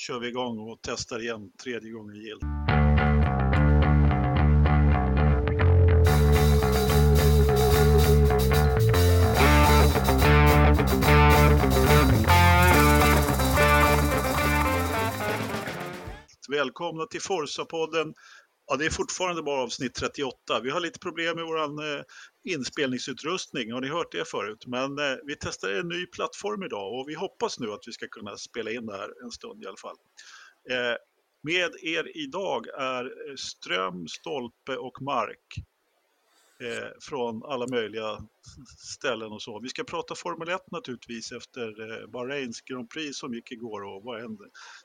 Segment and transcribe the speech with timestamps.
[0.00, 2.42] kör vi igång och testar igen tredje gången gillt.
[16.48, 18.14] Välkomna till Forsa-podden.
[18.66, 20.60] Ja, det är fortfarande bara avsnitt 38.
[20.62, 22.02] Vi har lite problem med vår eh,
[22.44, 24.66] inspelningsutrustning, har ni hört det förut?
[24.66, 28.08] Men eh, vi testar en ny plattform idag och vi hoppas nu att vi ska
[28.08, 29.96] kunna spela in det här en stund i alla fall.
[30.70, 30.96] Eh,
[31.42, 35.56] med er idag är Ström, Stolpe och Mark
[36.60, 38.18] eh, från alla möjliga
[38.78, 39.60] ställen och så.
[39.60, 44.02] Vi ska prata Formel 1 naturligtvis efter eh, Bahrains Grand Prix som gick igår och
[44.02, 44.38] var en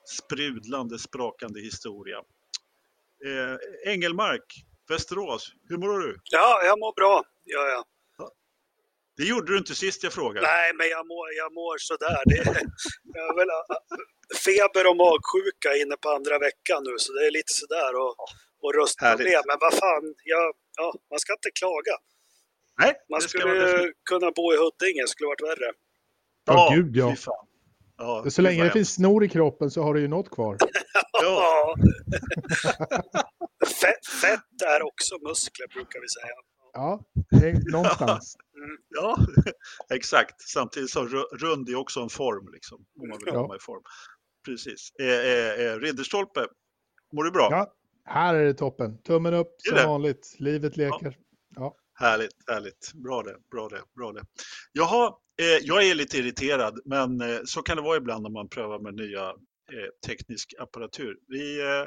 [0.06, 2.18] sprudlande, sprakande historia.
[3.26, 6.20] Eh, Engelmark, Västerås, hur mår du?
[6.24, 7.24] Ja, jag mår bra.
[7.44, 7.86] Ja, ja.
[9.18, 10.48] Det gjorde du inte sist jag frågade.
[10.48, 12.22] Nej, men jag mår, jag mår sådär.
[12.26, 12.62] Det är,
[13.16, 17.32] jag har väl äh, feber och magsjuka inne på andra veckan nu, så det är
[17.32, 17.92] lite sådär.
[18.04, 18.16] Och,
[18.64, 19.44] och röstproblem.
[19.50, 21.96] Men vad fan, jag, ja, man ska inte klaga.
[22.82, 25.72] Nej, man skulle kunna bo i Huddinge, skulle varit värre.
[26.46, 27.16] Ja, oh, gud ja.
[27.98, 30.58] Ja så länge det finns snor i kroppen så har du ju något kvar.
[31.22, 31.76] ja.
[33.82, 36.36] fett, fett är också muskler, brukar vi säga.
[36.74, 37.00] Ja,
[37.72, 38.38] någonstans.
[38.56, 38.78] Mm.
[38.90, 39.18] Ja,
[39.96, 40.42] exakt.
[40.42, 41.08] Samtidigt som
[41.40, 43.42] rund är också en form, liksom, om man vill ja.
[43.42, 43.82] komma i form.
[44.46, 44.92] Precis.
[45.02, 46.48] Eh, eh, eh, Ridderstolpe,
[47.14, 47.48] mår du bra?
[47.52, 47.74] Ja,
[48.06, 49.02] här är det toppen.
[49.02, 49.88] Tummen upp som det?
[49.88, 50.36] vanligt.
[50.40, 51.18] Livet leker.
[51.56, 51.62] Ja.
[51.62, 51.76] ja.
[51.98, 52.94] Härligt, härligt.
[52.94, 54.26] Bra det, bra det, bra det.
[54.72, 58.50] Jaha, eh, jag är lite irriterad, men eh, så kan det vara ibland när man
[58.50, 59.30] prövar med nya
[59.74, 61.18] eh, teknisk apparatur.
[61.28, 61.86] Vi, eh,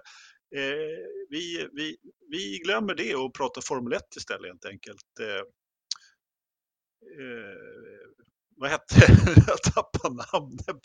[0.63, 0.99] eh,
[1.31, 1.97] vi, vi,
[2.31, 5.21] vi glömmer det och pratar Formel 1 istället helt enkelt.
[5.21, 5.43] Eh,
[8.57, 8.95] vad hette
[9.47, 10.83] Jag tappade namnet.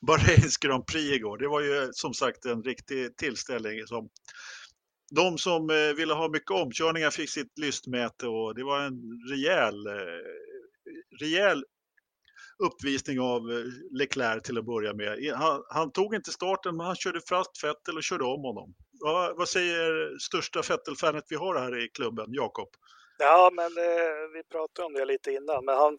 [0.00, 1.38] Bahrains Grand Prix igår.
[1.38, 4.08] Det var ju som sagt en riktig tillställning som
[5.10, 9.00] de som eh, ville ha mycket omkörningar fick sitt lystmäte och det var en
[9.30, 9.92] rejäl, eh,
[11.20, 11.64] rejäl
[12.58, 15.32] uppvisning av eh, Leclerc till att börja med.
[15.34, 18.74] Han, han, tog inte starten men han körde fast Vettel och körde om honom.
[19.00, 22.68] Ja, vad säger största Fettel-fanet vi har här i klubben, Jakob?
[23.18, 25.64] Ja, men eh, vi pratade om det lite innan.
[25.64, 25.98] Men han,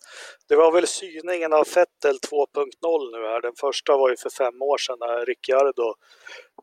[0.50, 3.42] det var väl syningen av Fettel 2.0 nu här.
[3.42, 5.94] Den första var ju för fem år sedan när Ricciardo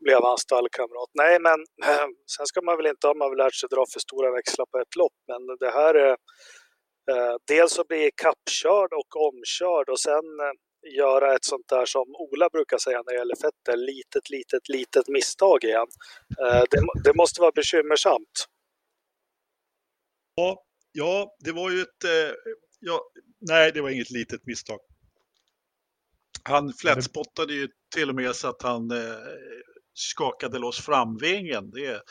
[0.00, 1.10] blev hans stallkamrat.
[1.14, 4.00] Nej, men eh, sen ska man väl inte ha man väl lärt sig dra för
[4.00, 5.18] stora växlar på ett lopp.
[5.28, 6.16] Men det här är
[7.10, 10.54] eh, dels att bli kappkörd och omkörd och sen eh,
[10.96, 15.08] göra ett sånt där som Ola brukar säga när det gäller Fettel, litet, litet, litet
[15.08, 15.86] misstag igen.
[16.40, 18.46] Eh, det, det måste vara bekymmersamt.
[20.34, 20.62] Ja,
[20.92, 22.04] ja, det var ju ett...
[22.04, 22.34] Eh,
[22.80, 23.00] ja,
[23.40, 24.78] nej, det var inget litet misstag.
[26.42, 29.16] Han flätspottade ju till och med så att han eh,
[29.94, 31.70] skakade loss framvingen.
[31.70, 32.02] Det,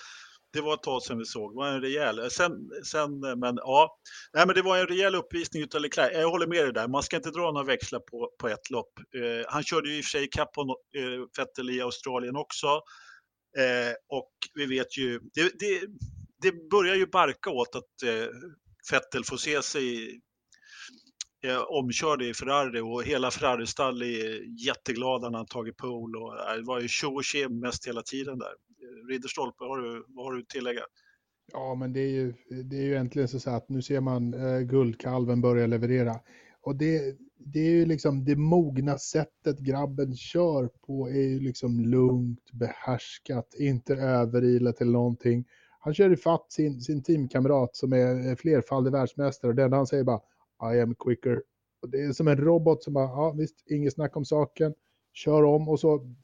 [0.53, 1.53] det var ett tag sedan vi såg.
[1.53, 2.31] Det var en rejäl...
[2.31, 2.51] Sen,
[2.85, 3.99] sen, men ja,
[4.33, 6.11] nej, men det var en rejäl uppvisning utav Leclerc.
[6.13, 6.87] Jag håller med dig där.
[6.87, 8.99] Man ska inte dra några växlar på, på ett lopp.
[9.15, 10.61] Eh, han körde ju i och för sig kapp på
[10.97, 11.03] eh,
[11.37, 12.67] Vettel i Australien också.
[13.57, 15.81] Eh, och vi vet ju, det, det,
[16.41, 18.27] det börjar ju barka åt att eh,
[18.91, 20.19] Vettel får se sig
[21.43, 26.55] eh, omkörd i Ferrari och hela Ferrari-stall är jätteglada när han tagit pole och eh,
[26.55, 28.47] det var ju tjo och tjim mest hela tiden där.
[28.47, 30.81] Eh, Ridderstolpe, har du, vad har du att tillägga?
[31.51, 34.59] Ja, men det är ju, det är ju äntligen så att nu ser man eh,
[34.59, 36.19] guldkalven börja leverera.
[36.61, 41.79] Och det, det är ju liksom det mogna sättet grabben kör på är ju liksom
[41.79, 45.45] lugnt, behärskat, inte överilat eller någonting
[45.83, 50.21] han kör ifatt sin, sin teamkamrat som är flerfaldig världsmästare och den han säger bara
[50.75, 51.43] I am quicker.
[51.81, 54.73] Och det är som en robot som bara, ja visst, inget snack om saken,
[55.13, 56.15] kör om och så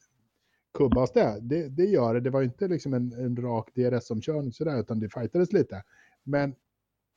[0.74, 1.38] kubbas det.
[1.40, 2.20] Det, det gör det.
[2.20, 5.82] Det var inte liksom en, en rak DRS-omkörning sådär, utan det fightades lite.
[6.22, 6.54] Men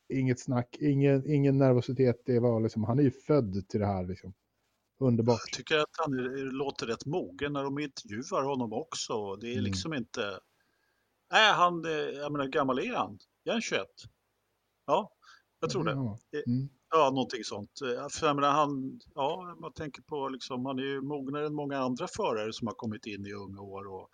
[0.08, 2.22] inget snack, ingen, ingen nervositet.
[2.26, 4.34] Det var liksom, han är ju född till det här liksom.
[4.98, 5.40] Underbart.
[5.46, 6.16] Jag tycker att han
[6.50, 9.36] låter rätt mogen när de intervjuar honom också.
[9.36, 9.64] Det är mm.
[9.64, 10.20] liksom inte
[11.32, 13.18] Nej, han, eh, jag menar, gammal är han?
[13.44, 13.86] Är han 21?
[14.86, 15.12] Ja,
[15.60, 15.92] jag tror det.
[15.92, 16.68] Mm.
[16.90, 17.70] Ja, någonting sånt.
[17.82, 21.54] Eh, för jag menar, han, ja, man tänker på liksom, han är ju mognare än
[21.54, 24.08] många andra förare som har kommit in i unga år och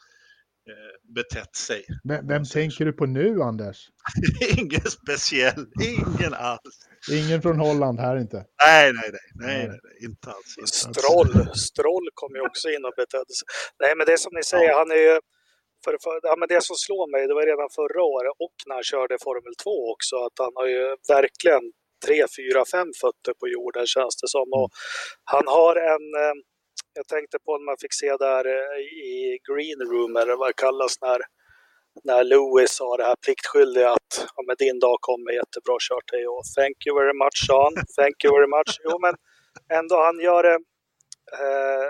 [0.70, 1.84] eh, betett sig.
[2.04, 3.88] Men, vem tänker du på nu, Anders?
[4.58, 6.88] ingen speciell, ingen alls.
[7.10, 8.36] Ingen från Holland här inte?
[8.36, 10.58] Nej, nej, nej, nej, nej, nej inte alls.
[10.58, 11.60] Inte Stroll, alls.
[11.60, 13.46] Stroll kom ju också in och betedde sig.
[13.80, 14.78] Nej, men det är som ni säger, ja.
[14.78, 15.20] han är ju
[15.84, 18.74] för, för, ja, men det som slår mig, det var redan förra året och när
[18.74, 21.64] han körde Formel 2 också, att han har ju verkligen
[22.06, 24.48] tre, fyra, fem fötter på jorden känns det som.
[24.60, 24.70] Och
[25.24, 26.36] han har en, eh,
[26.98, 28.78] jag tänkte på när man fick se där eh,
[29.10, 31.20] i green room, eller vad det kallas, när,
[32.04, 36.26] när Lewis sa det här pliktskyldiga att ja, men din dag kommer jättebra kört hej
[36.28, 38.72] och thank you very much Sean, thank you very much.
[38.84, 39.14] Jo men
[39.78, 40.58] ändå, han gör det,
[41.38, 41.88] eh,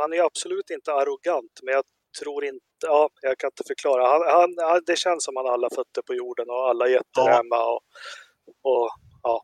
[0.00, 1.84] han är absolut inte arrogant, men jag
[2.20, 4.02] tror inte, ja, jag kan inte förklara.
[4.32, 7.30] Han, han, det känns som han har alla fötter på jorden och alla jätter ja.
[7.30, 7.80] hemma och,
[8.62, 8.90] och
[9.22, 9.42] ja,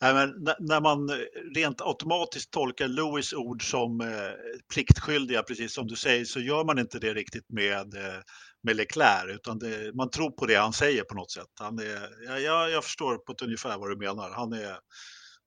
[0.00, 1.10] Nej, men när man
[1.54, 4.32] rent automatiskt tolkar Lewis ord som eh,
[4.74, 8.20] pliktskyldiga, precis som du säger, så gör man inte det riktigt med, eh,
[8.62, 11.50] med Leclerc, utan det, man tror på det han säger på något sätt.
[11.60, 14.30] Han är, jag, jag förstår på ett ungefär vad du menar.
[14.30, 14.78] Han, är,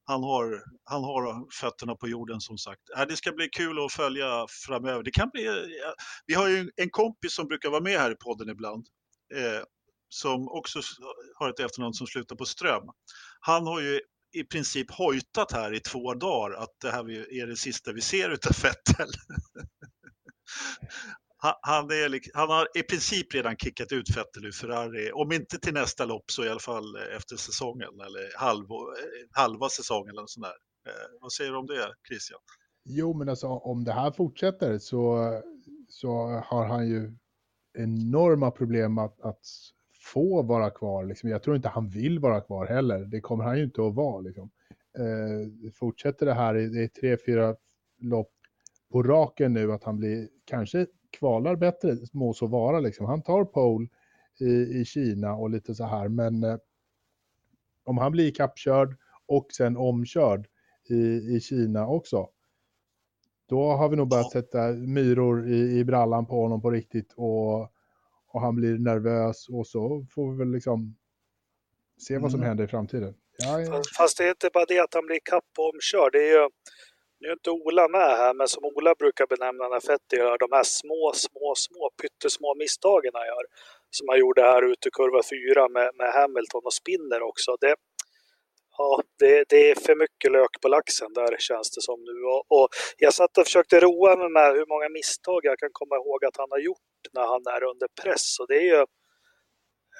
[0.10, 2.82] han, har, han har fötterna på jorden som sagt.
[2.98, 5.04] Äh, det ska bli kul att följa framöver.
[5.04, 5.54] Det kan bli, äh,
[6.26, 8.88] vi har ju en kompis som brukar vara med här i podden ibland.
[9.36, 9.64] Eh,
[10.10, 10.82] som också
[11.36, 12.84] har ett efternamn som slutar på Ström.
[13.40, 14.02] Han har ju
[14.34, 18.30] i princip hojtat här i två dagar att det här är det sista vi ser
[18.30, 19.10] utav Vettel.
[21.42, 25.74] han, är, han, har i princip redan kickat ut Vettel ur Ferrari, om inte till
[25.74, 30.28] nästa lopp så i alla fall eh, efter säsongen eller halv, eh, halva säsongen eller
[30.28, 30.54] sådär.
[30.88, 32.40] Eh, vad säger du om det Christian?
[32.86, 35.32] Jo, men alltså om det här fortsätter så,
[35.90, 36.12] så
[36.46, 37.12] har han ju
[37.78, 39.46] enorma problem att, att
[40.14, 41.06] få vara kvar.
[41.06, 41.30] Liksom.
[41.30, 43.00] Jag tror inte han vill vara kvar heller.
[43.00, 44.22] Det kommer han ju inte att vara.
[44.22, 44.50] Liksom.
[44.98, 47.56] Eh, fortsätter det här, det är tre, fyra
[48.02, 48.32] lopp
[48.92, 52.80] på raken nu, att han blir, kanske kvalar bättre, må så vara.
[52.80, 53.06] Liksom.
[53.06, 53.88] Han tar pole
[54.40, 56.58] i, i Kina och lite så här, men eh,
[57.84, 60.48] om han blir kappkörd och sen omkörd
[60.90, 62.30] i, i Kina också,
[63.46, 67.72] då har vi nog börjat sätta myror i, i brallan på honom på riktigt och
[68.32, 70.96] och han blir nervös och så får vi väl liksom
[71.98, 72.48] se vad som mm.
[72.48, 73.16] händer i framtiden.
[73.38, 73.82] Ja, ja.
[73.98, 76.12] Fast det är inte bara det att han blir kapp och omkörd.
[76.12, 76.50] Det är ju,
[77.20, 80.52] nu är inte Ola med här, men som Ola brukar benämna när Fetti gör, de
[80.52, 83.46] här små, små, små, pyttesmå misstagen han gör.
[83.90, 87.56] Som han gjorde här ute i kurva 4 med, med Hamilton och Spinner också.
[87.62, 87.76] Det,
[88.78, 92.18] ja, det, det, är för mycket lök på laxen där känns det som nu.
[92.34, 92.68] Och, och
[92.98, 96.38] jag satt och försökte roa mig med hur många misstag jag kan komma ihåg att
[96.38, 98.40] han har gjort när han är under press.
[98.40, 98.82] Och det är ju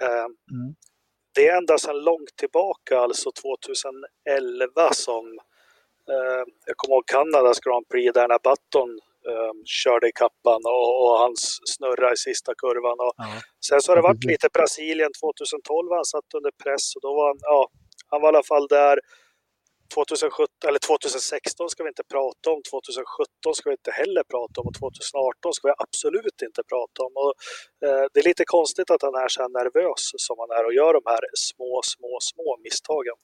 [0.02, 0.70] eh, mm.
[1.36, 5.40] det är ända sedan långt tillbaka, alltså 2011 som
[6.66, 8.90] jag kommer ihåg Kanadas Grand Prix där när Button
[9.30, 11.34] eh, körde i kappan och, och han
[11.76, 12.98] snurrade i sista kurvan.
[13.06, 13.28] Och ja.
[13.68, 17.28] Sen så har det varit lite Brasilien 2012, han satt under press och då var
[17.28, 17.62] han, ja,
[18.12, 19.00] han var i alla fall där
[19.94, 24.68] 2017, eller 2016 ska vi inte prata om, 2017 ska vi inte heller prata om
[24.68, 27.14] och 2018 ska vi absolut inte prata om.
[27.24, 27.34] Och,
[27.86, 30.74] eh, det är lite konstigt att han är så här nervös som han är och
[30.80, 33.18] gör de här små, små, små misstagen.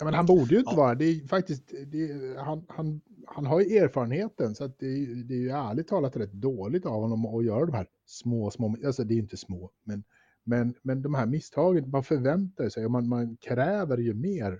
[0.00, 0.76] Ja, men han borde ju inte ja.
[0.76, 1.04] vara det.
[1.04, 5.34] Är faktiskt, det är, han, han, han har ju erfarenheten så att det, är, det
[5.34, 9.04] är ju ärligt talat rätt dåligt av honom att göra de här små, små, alltså
[9.04, 10.04] det är inte små, men,
[10.44, 14.58] men, men de här misstagen, man förväntar sig och man, man kräver ju mer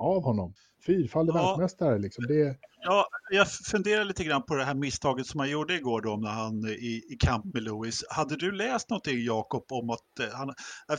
[0.00, 0.54] av honom.
[0.86, 1.46] Fyrfaldig ja.
[1.46, 2.26] världsmästare liksom.
[2.26, 2.56] Det...
[2.82, 6.30] Ja, jag funderar lite grann på det här misstaget som han gjorde igår då när
[6.30, 8.04] han i, i kamp med Lewis.
[8.10, 10.98] Hade du läst någonting Jakob om att eh, han, eh,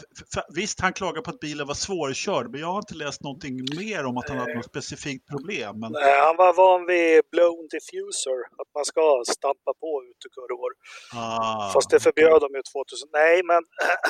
[0.53, 4.05] visst han klagar på att bilen var svårkörd, men jag har inte läst någonting mer
[4.05, 5.79] om att han hade något specifikt problem.
[5.79, 5.91] Men...
[5.91, 10.71] Nej, han var van vid blown diffuser, att man ska stampa på ut i kurvor.
[11.13, 13.09] Ah, Fast det förbjöd de ju 2000.
[13.13, 13.61] Nej, men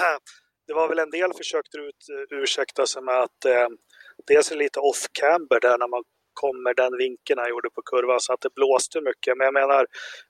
[0.67, 3.69] det var väl en del försökte ut, ursäkta sig med att eh,
[4.27, 8.33] dels är lite off-camber där när man kommer den vinkeln han gjorde på kurvan så
[8.33, 9.31] att det blåste mycket.
[9.37, 9.81] Men jag menar,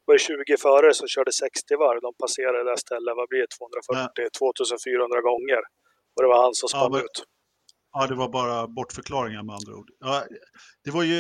[0.06, 3.42] var det 20 förare som körde 60 varv, de passerade det där stället, vad blir
[3.46, 4.30] det, 240, ja.
[4.40, 5.62] 2400 gånger.
[6.14, 7.18] Och det var han som spann ja, ut.
[7.94, 9.90] Ja, det var bara bortförklaringar med andra ord.
[10.00, 10.24] Ja,
[10.84, 11.20] det var ju,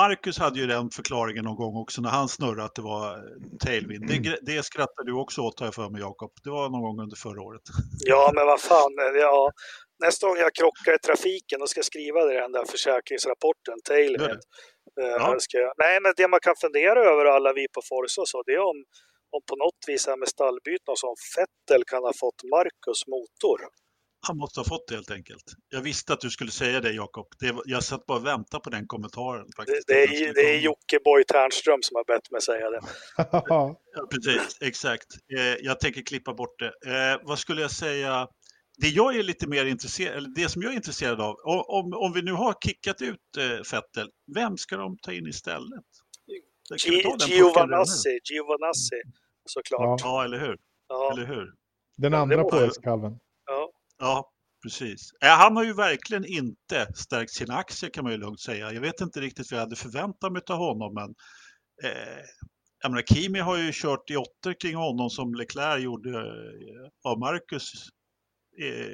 [0.00, 3.04] Marcus hade ju den förklaringen någon gång också när han snurrade att det var
[3.60, 4.10] tailwind.
[4.10, 4.22] Mm.
[4.22, 6.30] Det, det skrattade du också åt har jag för mig Jakob.
[6.44, 7.62] Det var någon gång under förra året.
[8.00, 8.92] Ja, men vad fan.
[9.20, 9.50] Ja,
[9.98, 14.42] nästa gång jag krockar i trafiken då ska skriva det i den där försäkringsrapporten, tailwind.
[15.00, 15.38] Uh, ja.
[15.52, 18.52] jag, nej, men det man kan fundera över alla vi på Forza och så, det
[18.52, 18.84] är om,
[19.30, 23.60] om på något vis här med stallbyten och så, Fettel kan ha fått Marcus motor.
[24.26, 25.44] Han måste ha fått det helt enkelt.
[25.68, 27.26] Jag visste att du skulle säga det Jakob.
[27.64, 29.46] Jag satt bara och väntade på den kommentaren.
[29.56, 29.86] Faktiskt.
[29.86, 32.80] Det, det, är, det är Jockiboi Ternström som har bett mig säga det.
[33.32, 35.06] ja, precis, exakt.
[35.36, 36.72] Eh, jag tänker klippa bort det.
[36.90, 38.28] Eh, vad skulle jag säga?
[38.76, 42.12] Det jag är lite mer intresserad, eller det som jag är intresserad av, om, om
[42.12, 45.84] vi nu har kickat ut eh, Fettel, vem ska de ta in istället?
[47.28, 49.02] Giovanassi, Giovanassi
[49.44, 50.00] såklart.
[50.00, 50.56] Ja, ja eller hur?
[50.88, 51.12] Ja.
[51.12, 51.54] Eller hur?
[51.96, 53.18] Den andra påskalven.
[53.46, 53.70] Ja.
[53.98, 54.30] Ja,
[54.62, 55.10] precis.
[55.20, 58.72] Han har ju verkligen inte stärkt sina aktier kan man ju lugnt säga.
[58.72, 61.14] Jag vet inte riktigt vad jag hade förväntat mig av honom, men
[61.90, 62.24] eh,
[62.82, 67.18] jag menar, Kimi har ju kört i åttor kring honom som Leclerc gjorde eh, av
[67.18, 67.72] Marcus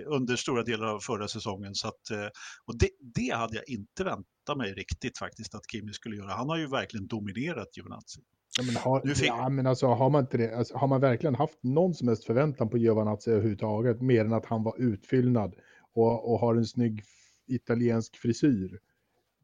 [0.07, 1.75] under stora delar av förra säsongen.
[1.75, 2.29] Så att, eh,
[2.65, 6.33] och det, det hade jag inte väntat mig riktigt faktiskt att Kimi skulle göra.
[6.33, 8.21] Han har ju verkligen dominerat Giovinazzi.
[8.59, 9.29] Ja, men har, fick...
[9.29, 12.25] ja, men alltså, har, man inte det, alltså, har man verkligen haft någon som helst
[12.25, 15.55] förväntan på Giovinazzi överhuvudtaget, mer än att han var utfyllnad
[15.95, 17.05] och, och har en snygg
[17.47, 18.79] italiensk frisyr?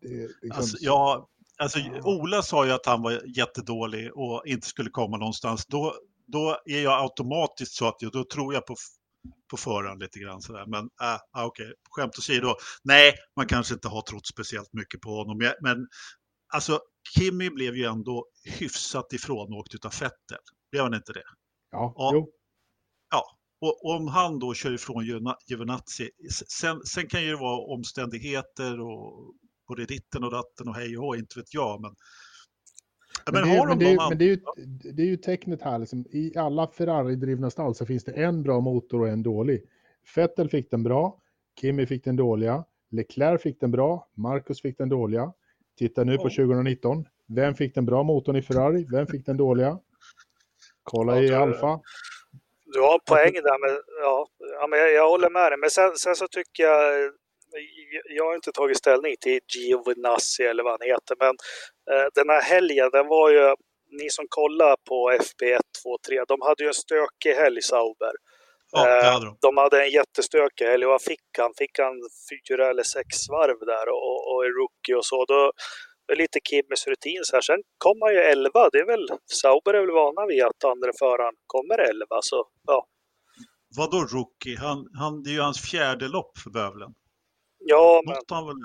[0.01, 0.51] Det, liksom...
[0.55, 5.67] alltså, ja, alltså, Ola sa ju att han var jättedålig och inte skulle komma någonstans.
[5.67, 5.95] Då,
[6.27, 8.75] då är jag automatiskt så att jag, då tror jag på,
[9.51, 10.67] på förhand lite grann sådär.
[10.67, 11.75] Men äh, okej, okay.
[11.91, 12.55] skämt åsido.
[12.85, 15.53] Nej, man kanske inte har trott speciellt mycket på honom.
[15.61, 15.89] Men
[16.53, 16.81] alltså,
[17.15, 20.39] Kimmy blev ju ändå hyfsat ifrånåkt av Fettel.
[20.71, 21.25] Blev han inte det?
[21.71, 22.31] Ja, och, jo.
[23.11, 23.25] Ja,
[23.61, 25.05] och om han då kör ifrån
[25.47, 26.11] Giovinazzi,
[26.49, 29.35] sen, sen kan ju det vara omständigheter och
[29.69, 31.81] både ditten och datten och hej och hå, inte vet jag.
[31.81, 31.95] Men,
[33.33, 34.39] men, men, det, har men, det, men det, är ju,
[34.93, 38.61] det är ju tecknet här, liksom, i alla Ferrari-drivna stall så finns det en bra
[38.61, 39.63] motor och en dålig.
[40.15, 41.21] Fettel fick den bra,
[41.61, 45.33] Kimi fick den dåliga, Leclerc fick den bra, Marcus fick den dåliga.
[45.79, 47.05] Titta nu på 2019.
[47.27, 48.87] Vem fick den bra motorn i Ferrari?
[48.91, 49.79] Vem fick den dåliga?
[50.83, 51.81] Kolla i Alfa.
[52.65, 54.29] Du har en poäng där, med, ja,
[54.61, 55.59] ja men jag, jag håller med dig.
[55.59, 57.13] Men sen, sen så tycker jag
[58.17, 61.35] jag har inte tagit ställning till Giovinazzi eller vad han heter, men
[61.91, 63.55] eh, den här helgen, den var ju,
[64.01, 68.13] ni som kollar på FP1, 2, 3, de hade ju en stökig helg, Sauber.
[68.73, 69.37] Ja, hade de.
[69.41, 70.85] de hade en jättestökig helg.
[70.85, 71.53] Vad fick han?
[71.59, 71.95] Fick han
[72.31, 75.25] fyra eller sex varv där och, och är rookie och så.
[75.25, 75.53] Då,
[76.15, 77.41] lite Kimmys rutin så här.
[77.41, 78.71] Sen kom han ju elva.
[78.73, 79.09] Det är väl,
[79.43, 82.19] Sauber är väl vana vid att andra föraren kommer elva.
[82.21, 82.87] Så, ja.
[83.77, 84.59] Vadå rookie?
[84.59, 86.95] Han, han, det är ju hans fjärde lopp för bövelen.
[87.69, 88.17] Ja, men...
[88.29, 88.57] han väl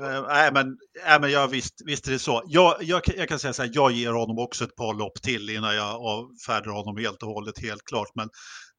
[0.00, 2.42] Uh, nej, men, nej, men jag, visst, visst är det så.
[2.46, 5.50] Jag, jag, jag, kan säga så här, jag ger honom också ett par lopp till
[5.50, 8.08] innan jag avfärdar honom helt och hållet, helt klart.
[8.14, 8.28] Men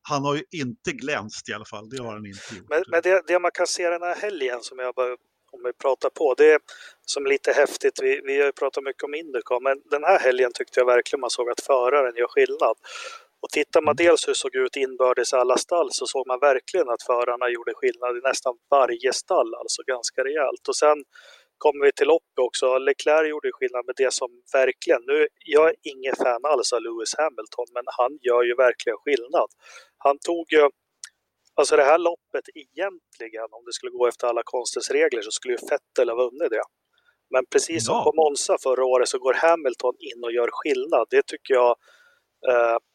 [0.10, 2.70] han har ju inte glänst i alla fall, det har han inte gjort.
[2.70, 5.12] Men, men det, det, man kan se den här helgen som jag bara,
[5.52, 6.60] om vi pratar på, det är
[7.06, 10.52] som lite häftigt, vi, vi har ju pratat mycket om Indycar, men den här helgen
[10.54, 12.76] tyckte jag verkligen man såg att föraren gör skillnad.
[13.48, 14.06] Och tittar man mm.
[14.06, 17.46] dels hur det såg ut inbördes i alla stall så såg man verkligen att förarna
[17.50, 20.64] gjorde skillnad i nästan varje stall, alltså ganska rejält.
[20.72, 20.98] Och sen
[21.64, 22.78] kommer vi till loppet också.
[22.78, 27.14] Leclerc gjorde skillnad med det som verkligen, nu, jag är ingen fan alls av Lewis
[27.22, 29.50] Hamilton, men han gör ju verkligen skillnad.
[30.06, 30.64] Han tog ju,
[31.60, 35.54] alltså det här loppet egentligen, om det skulle gå efter alla konstens regler så skulle
[35.58, 36.66] ju Vettel ha vunnit det.
[37.34, 38.04] Men precis som ja.
[38.08, 41.06] på Monza förra året så går Hamilton in och gör skillnad.
[41.16, 41.72] Det tycker jag,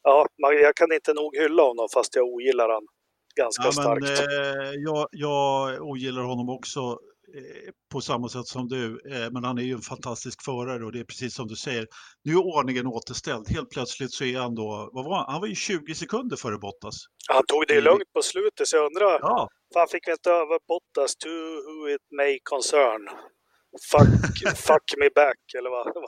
[0.03, 0.27] ja,
[0.61, 2.87] jag kan inte nog hylla honom fast jag ogillar honom
[3.35, 4.19] ganska ja, men, starkt.
[4.19, 6.99] Eh, jag, jag ogillar honom också
[7.35, 9.01] Eh, på samma sätt som du.
[9.11, 11.87] Eh, men han är ju en fantastisk förare och det är precis som du säger.
[12.23, 13.49] Nu är ordningen återställd.
[13.49, 15.25] Helt plötsligt så är han då, vad var han?
[15.27, 16.95] Han var ju 20 sekunder före Bottas.
[17.27, 19.49] Han tog det lugnt på slutet så jag undrar, ja.
[19.73, 23.09] fan fick vi inte över Bottas to who it may concern?
[23.91, 25.87] Fuck, fuck me back eller vad?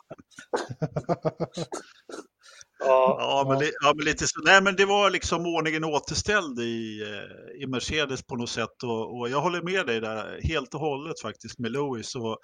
[2.80, 4.42] Ja, ja, men, ja, men lite så.
[4.44, 9.20] Nej, men det var liksom ordningen återställd i, eh, i Mercedes på något sätt och,
[9.20, 12.16] och jag håller med dig där helt och hållet faktiskt med Lewis.
[12.16, 12.38] Och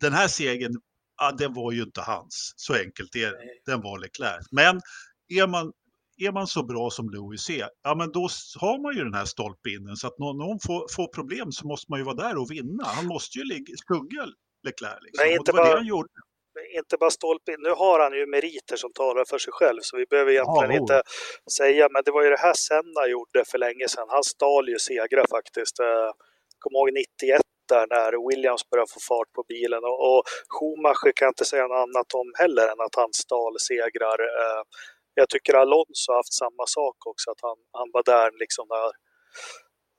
[0.00, 0.72] den här segern,
[1.20, 2.52] ja, den var ju inte hans.
[2.56, 3.38] Så enkelt är det.
[3.66, 4.46] Den var Leclerc.
[4.50, 4.80] Men
[5.28, 5.72] är man,
[6.16, 8.28] är man så bra som Lewis är, ja men då
[8.60, 9.96] har man ju den här stolpinnen.
[9.96, 12.84] Så att någon, någon får, får, problem så måste man ju vara där och vinna.
[12.84, 14.26] Han måste ju ligga, skugga
[14.62, 14.98] Leclerc.
[15.02, 15.24] Liksom.
[15.26, 15.68] Nej, inte och det var bara...
[15.68, 16.08] det han gjorde
[16.76, 17.60] inte bara stolpe in.
[17.60, 20.80] Nu har han ju meriter som talar för sig själv så vi behöver egentligen ja,
[20.80, 21.02] inte
[21.58, 21.88] säga.
[21.90, 24.06] Men det var ju det här Senna gjorde för länge sedan.
[24.08, 25.80] Han stal ju segrar faktiskt.
[25.80, 26.10] Eh,
[26.58, 30.22] kom ihåg 91 där när Williams började få fart på bilen och, och
[30.54, 34.18] Schumacher kan jag inte säga något annat om heller än att han stal segrar.
[34.40, 34.62] Eh,
[35.14, 38.90] jag tycker Alonso har haft samma sak också, att han, han var där liksom när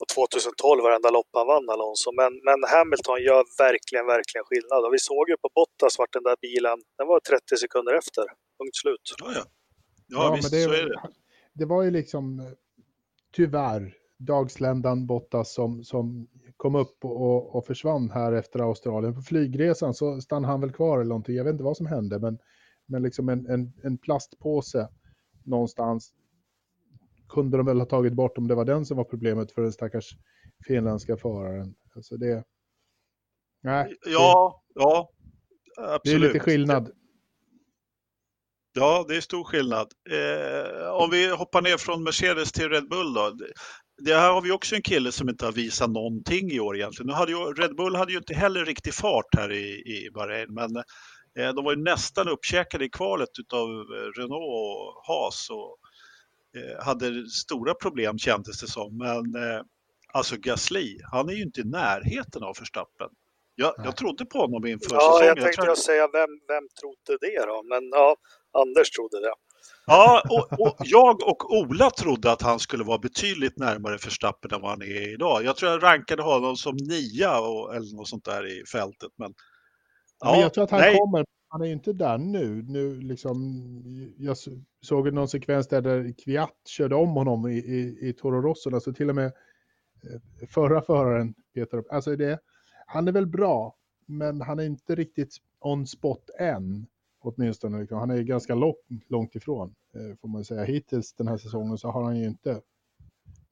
[0.04, 2.10] och 2012 varenda lopp han vann Alonso.
[2.22, 4.80] Men, men Hamilton gör verkligen, verkligen skillnad.
[4.86, 8.24] Och vi såg ju på Bottas vart den där bilen, den var 30 sekunder efter.
[8.60, 9.06] Punkt slut.
[9.22, 9.44] Ja, ja.
[10.14, 11.02] ja, ja visst, det, så är det.
[11.60, 12.26] Det var ju liksom,
[13.36, 13.84] tyvärr,
[14.18, 19.16] dagsländan Bottas som, som kom upp och, och försvann här efter Australien.
[19.16, 21.36] På flygresan så stannade han väl kvar eller någonting.
[21.36, 22.40] Jag vet inte vad som hände, men,
[22.86, 24.90] men liksom en, en, en plastpåse
[25.44, 26.14] någonstans
[27.34, 29.72] kunde de väl ha tagit bort om det var den som var problemet för den
[29.72, 30.10] stackars
[30.68, 31.76] finländska föraren.
[31.96, 32.44] Alltså det...
[33.64, 33.98] Nej.
[34.06, 35.10] Ja, det, ja,
[35.78, 36.04] absolut.
[36.04, 36.92] Det är lite skillnad.
[38.74, 39.88] Ja, det är stor skillnad.
[40.10, 43.38] Eh, om vi hoppar ner från Mercedes till Red Bull då.
[43.98, 47.08] Det här har vi också en kille som inte har visat någonting i år egentligen.
[47.08, 50.54] Nu hade ju, Red Bull hade ju inte heller riktig fart här i, i Bahrain,
[50.54, 50.84] men
[51.40, 53.70] Eh, de var ju nästan uppkäkade i kvalet av
[54.18, 55.78] Renault och Haas och
[56.80, 58.98] hade stora problem kändes det som.
[58.98, 59.24] Men
[60.14, 63.10] alltså Gasly, han är ju inte i närheten av Verstappen.
[63.56, 65.20] Jag, jag trodde på honom inför ja, säsongen.
[65.20, 67.64] Ja, jag tänkte jag säga vem, vem trodde det då?
[67.64, 68.16] Men ja,
[68.62, 69.34] Anders trodde det.
[69.86, 74.62] Ja, och, och, jag och Ola trodde att han skulle vara betydligt närmare Verstappen än
[74.62, 75.44] vad han är idag.
[75.44, 79.10] Jag tror jag rankade honom som nia och, eller något sånt där i fältet.
[79.18, 79.34] Men,
[80.20, 80.98] ja, men jag tror att han nej.
[80.98, 81.26] kommer.
[81.54, 82.62] Han är ju inte där nu.
[82.68, 83.64] nu liksom,
[84.18, 84.38] jag
[84.82, 88.76] såg någon sekvens där, där Kviat körde om honom i, i, i Toro Rosso.
[88.76, 91.92] Alltså till och med eh, förra föraren Peter upp.
[91.92, 92.40] Alltså det,
[92.86, 96.88] han är väl bra, men han är inte riktigt on spot än.
[97.20, 97.98] Åtminstone, liksom.
[97.98, 98.76] han är ganska lång,
[99.08, 100.64] långt ifrån, eh, får man säga.
[100.64, 102.62] Hittills den här säsongen så har han ju inte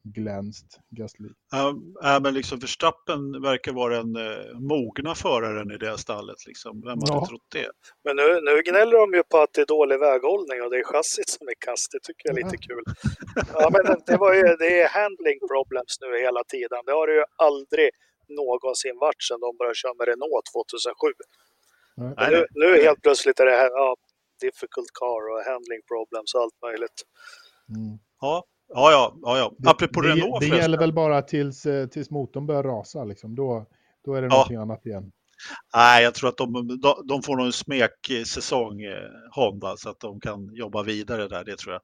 [0.04, 1.30] glänst, Gasly.
[1.52, 6.46] Ja, men liksom Verstappen verkar vara den eh, mogna föraren i det stallet.
[6.48, 6.82] Liksom.
[6.82, 7.28] Vem hade ja.
[7.30, 7.72] trott det?
[8.04, 10.84] Men nu, nu gnäller de ju på att det är dålig väghållning och det är
[10.84, 11.92] chassit som är kast.
[11.92, 12.84] Det tycker jag är lite kul.
[13.54, 16.80] Ja, men det, var ju, det är handling problems nu hela tiden.
[16.86, 17.90] Det har det ju aldrig
[18.30, 21.08] någonsin varit sedan de började köra med Renault 2007.
[22.32, 23.96] Nu, nu helt plötsligt är det här, ja,
[24.42, 27.00] difficult car och handling problems och allt möjligt.
[27.76, 28.00] Mm.
[28.22, 29.72] Ja, ja, ja, ja, ja.
[29.72, 30.42] apropå det, Renault.
[30.42, 33.36] Det, det gäller väl bara tills, eh, tills motorn börjar rasa, liksom.
[33.36, 33.66] då,
[34.06, 34.34] då är det ja.
[34.34, 35.12] någonting annat igen.
[35.76, 40.20] Nej, jag tror att de, de får nog en smeksäsong, eh, Honda, så att de
[40.20, 41.82] kan jobba vidare där, det tror jag.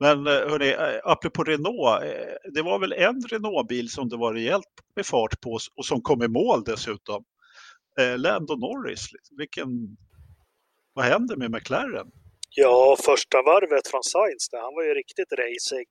[0.00, 2.02] Men eh, hörni, apropå Renault,
[2.54, 4.64] det var väl en Renault-bil som det var rejält
[4.96, 7.24] med fart på och som kom i mål dessutom
[8.16, 9.12] Lando Norris.
[9.12, 9.36] Liksom.
[9.36, 9.96] Vilken,
[10.94, 12.10] vad händer med McLaren?
[12.50, 15.86] Ja, första varvet från Sainz, där, han var ju riktigt racig.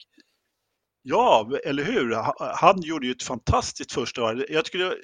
[1.10, 2.12] Ja, eller hur?
[2.56, 4.46] Han gjorde ju ett fantastiskt första varv.
[4.50, 4.96] Jag tycker det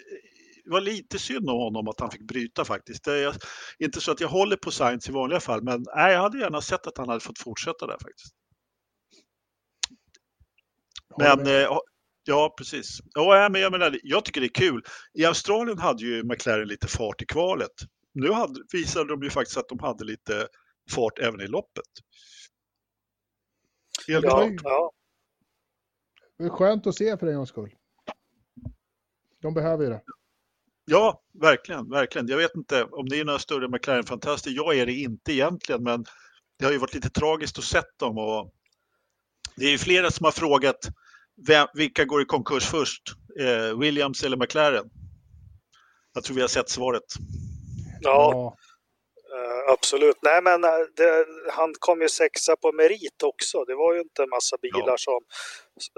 [0.66, 3.04] var lite synd om honom att han fick bryta faktiskt.
[3.04, 3.36] Det är
[3.80, 6.62] inte så att jag håller på Sainz i vanliga fall, men nej, jag hade gärna
[6.62, 8.36] sett att han hade fått fortsätta där faktiskt.
[11.18, 11.78] Men eh,
[12.26, 13.00] Ja, precis.
[13.14, 14.84] Ja, men jag, menar, jag tycker det är kul.
[15.14, 17.72] I Australien hade ju McLaren lite fart i kvalet.
[18.14, 20.48] Nu hade, visade de ju faktiskt att de hade lite
[20.92, 21.86] fart även i loppet.
[24.08, 24.92] Helt ja, ja.
[26.44, 27.76] Det är skönt att se för en gångs skull.
[29.42, 30.02] De behöver ju det.
[30.86, 32.28] Ja, verkligen, verkligen.
[32.28, 34.52] Jag vet inte om ni är några större McLaren-fantaster.
[34.52, 36.06] Jag är det inte egentligen, men
[36.60, 38.18] det har ju varit lite tragiskt att se dem.
[38.18, 38.54] Och
[39.56, 40.90] det är ju flera som har frågat
[41.48, 43.14] vem, vilka går i konkurs först?
[43.40, 44.90] Eh, Williams eller McLaren?
[46.14, 47.04] Jag tror vi har sett svaret.
[48.02, 48.56] Ja,
[49.34, 50.20] uh, absolut.
[50.22, 53.64] Nej, men eh, det, han kom ju sexa på merit också.
[53.66, 54.98] Det var ju inte en massa bilar ja.
[54.98, 55.22] som,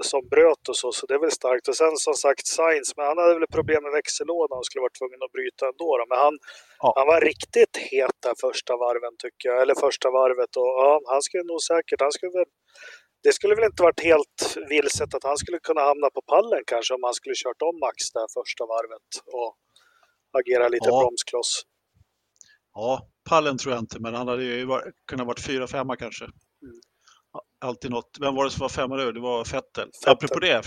[0.02, 1.68] som bröt och så, så det är väl starkt.
[1.68, 4.98] Och sen som sagt Sainz, men han hade väl problem med växellådan och skulle varit
[4.98, 5.90] tvungen att bryta ändå.
[5.98, 6.04] Då.
[6.08, 6.38] Men han,
[6.78, 6.92] ja.
[6.96, 10.56] han var riktigt het där första varven tycker jag, eller första varvet.
[10.56, 12.50] Och ja, han skulle nog säkert, han skulle väl
[13.22, 16.94] det skulle väl inte varit helt vilset att han skulle kunna hamna på pallen kanske
[16.94, 19.56] om han skulle kört om Max där första varvet och
[20.38, 21.00] agera lite ja.
[21.00, 21.62] bromskloss.
[22.74, 24.66] Ja, pallen tror jag inte, men han hade ju
[25.06, 26.24] kunnat varit fyra, femma kanske.
[26.24, 26.34] Mm.
[27.60, 28.16] Alltid något.
[28.20, 29.12] Vem var det som var femma nu?
[29.12, 29.90] Det var Fettel.
[30.04, 30.12] Fettel.
[30.12, 30.62] Apropå det,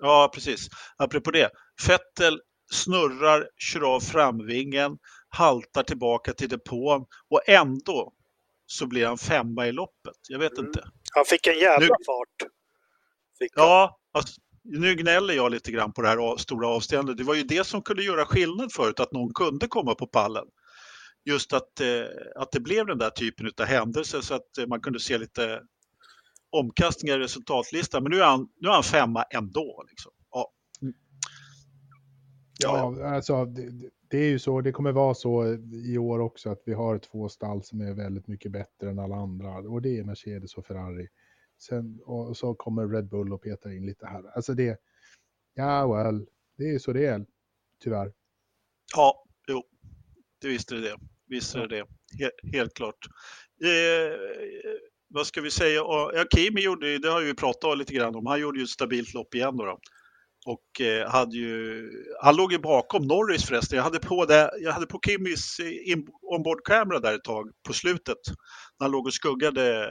[0.00, 0.68] ja precis.
[0.96, 1.50] Apropå det,
[1.86, 2.40] Fettel
[2.72, 8.12] snurrar, kör av framvingen, haltar tillbaka till depån och ändå
[8.66, 10.16] så blir han femma i loppet.
[10.28, 10.66] Jag vet mm.
[10.66, 10.84] inte.
[11.14, 12.50] Han fick en jävla nu, fart.
[13.56, 17.16] Ja, alltså, nu gnäller jag lite grann på det här stora avståndet.
[17.16, 20.46] Det var ju det som kunde göra skillnad förut, att någon kunde komma på pallen.
[21.24, 24.80] Just att, eh, att det blev den där typen av händelser så att eh, man
[24.80, 25.62] kunde se lite
[26.50, 28.02] omkastningar i resultatlistan.
[28.02, 29.84] Men nu är han, nu är han femma ändå.
[29.88, 30.12] Liksom.
[30.30, 30.52] Ja.
[32.62, 36.62] Ja, alltså det, det, är ju så, det kommer vara så i år också att
[36.66, 40.04] vi har två stall som är väldigt mycket bättre än alla andra och det är
[40.04, 41.08] Mercedes och Ferrari.
[41.58, 44.24] Sen, och så kommer Red Bull och petar in lite här.
[44.36, 44.80] Alltså det,
[45.54, 47.26] ja well, det är så det är,
[47.82, 48.12] tyvärr.
[48.96, 49.24] Ja,
[50.40, 50.96] det visste det.
[51.28, 51.84] Visst är det
[52.18, 53.06] helt, helt klart.
[53.64, 54.18] Eh,
[55.08, 55.76] vad ska vi säga?
[55.76, 59.14] Ja, Kimi gjorde, det har vi pratat lite grann om, han gjorde ju ett stabilt
[59.14, 59.64] lopp igen då.
[59.64, 59.78] då.
[60.46, 61.88] Och eh, hade ju,
[62.22, 63.76] han låg ju bakom Norris förresten.
[63.76, 65.56] Jag hade på, det, jag hade på Kimmys
[66.22, 68.18] ombordkamera där ett tag på slutet.
[68.78, 69.84] När han låg och skuggade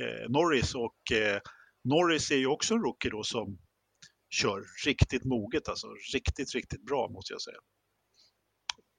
[0.00, 1.40] eh, Norris och eh,
[1.84, 3.58] Norris är ju också en rookie då som
[4.30, 7.58] kör riktigt moget, alltså riktigt, riktigt bra måste jag säga.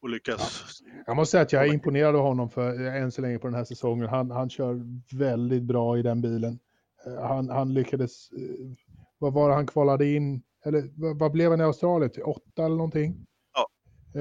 [0.01, 0.79] Och lyckas.
[0.85, 1.03] Ja.
[1.05, 3.55] Jag måste säga att jag är imponerad av honom för än så länge på den
[3.55, 4.07] här säsongen.
[4.09, 4.81] Han, han kör
[5.17, 6.59] väldigt bra i den bilen.
[7.21, 8.29] Han, han lyckades,
[9.17, 12.11] vad var det han kvalade in eller vad blev han i Australien?
[12.11, 13.25] Till åtta eller någonting?
[13.53, 13.69] Ja.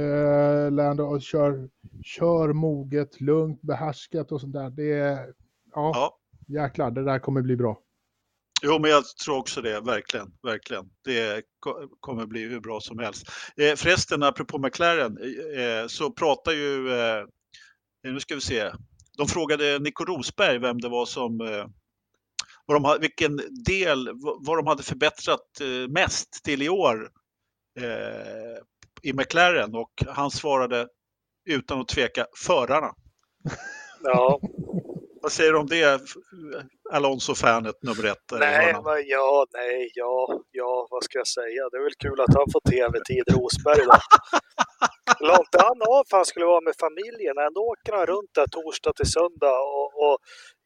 [0.00, 1.68] eh, Lando och kör,
[2.02, 4.70] kör moget, lugnt, behärskat och sånt där.
[4.70, 5.34] Det är,
[5.74, 6.18] ja, Ja.
[6.46, 7.78] jäklar, det där kommer bli bra.
[8.62, 10.32] Jo, men jag tror också det, verkligen.
[10.42, 10.84] verkligen.
[11.04, 11.44] Det
[12.00, 13.26] kommer bli hur bra som helst.
[13.56, 17.18] Eh, förresten, apropå McLaren, eh, eh så pratar ju, eh,
[18.06, 18.72] eh, nu ska vi se,
[19.18, 21.66] de frågade Nico Rosberg vem det var som, eh,
[22.66, 27.10] vad de, vilken del, vad vad de hade förbättrat eh, mest till i år
[27.80, 28.58] eh,
[29.02, 30.88] i McLaren och han svarade
[31.48, 32.94] utan att tveka förarna.
[34.02, 34.40] Ja,
[35.28, 36.00] vad säger du om det,
[36.92, 38.32] Alonso-fanet nummer ett?
[38.32, 41.62] eller nej, men ja, nej, ja, ja, vad ska jag säga?
[41.70, 43.96] Det är väl kul att han får tv-tid, Rosberg då.
[45.26, 47.36] La inte han av för han skulle vara med familjen?
[47.48, 50.16] Ändå åker han runt där torsdag till söndag och, och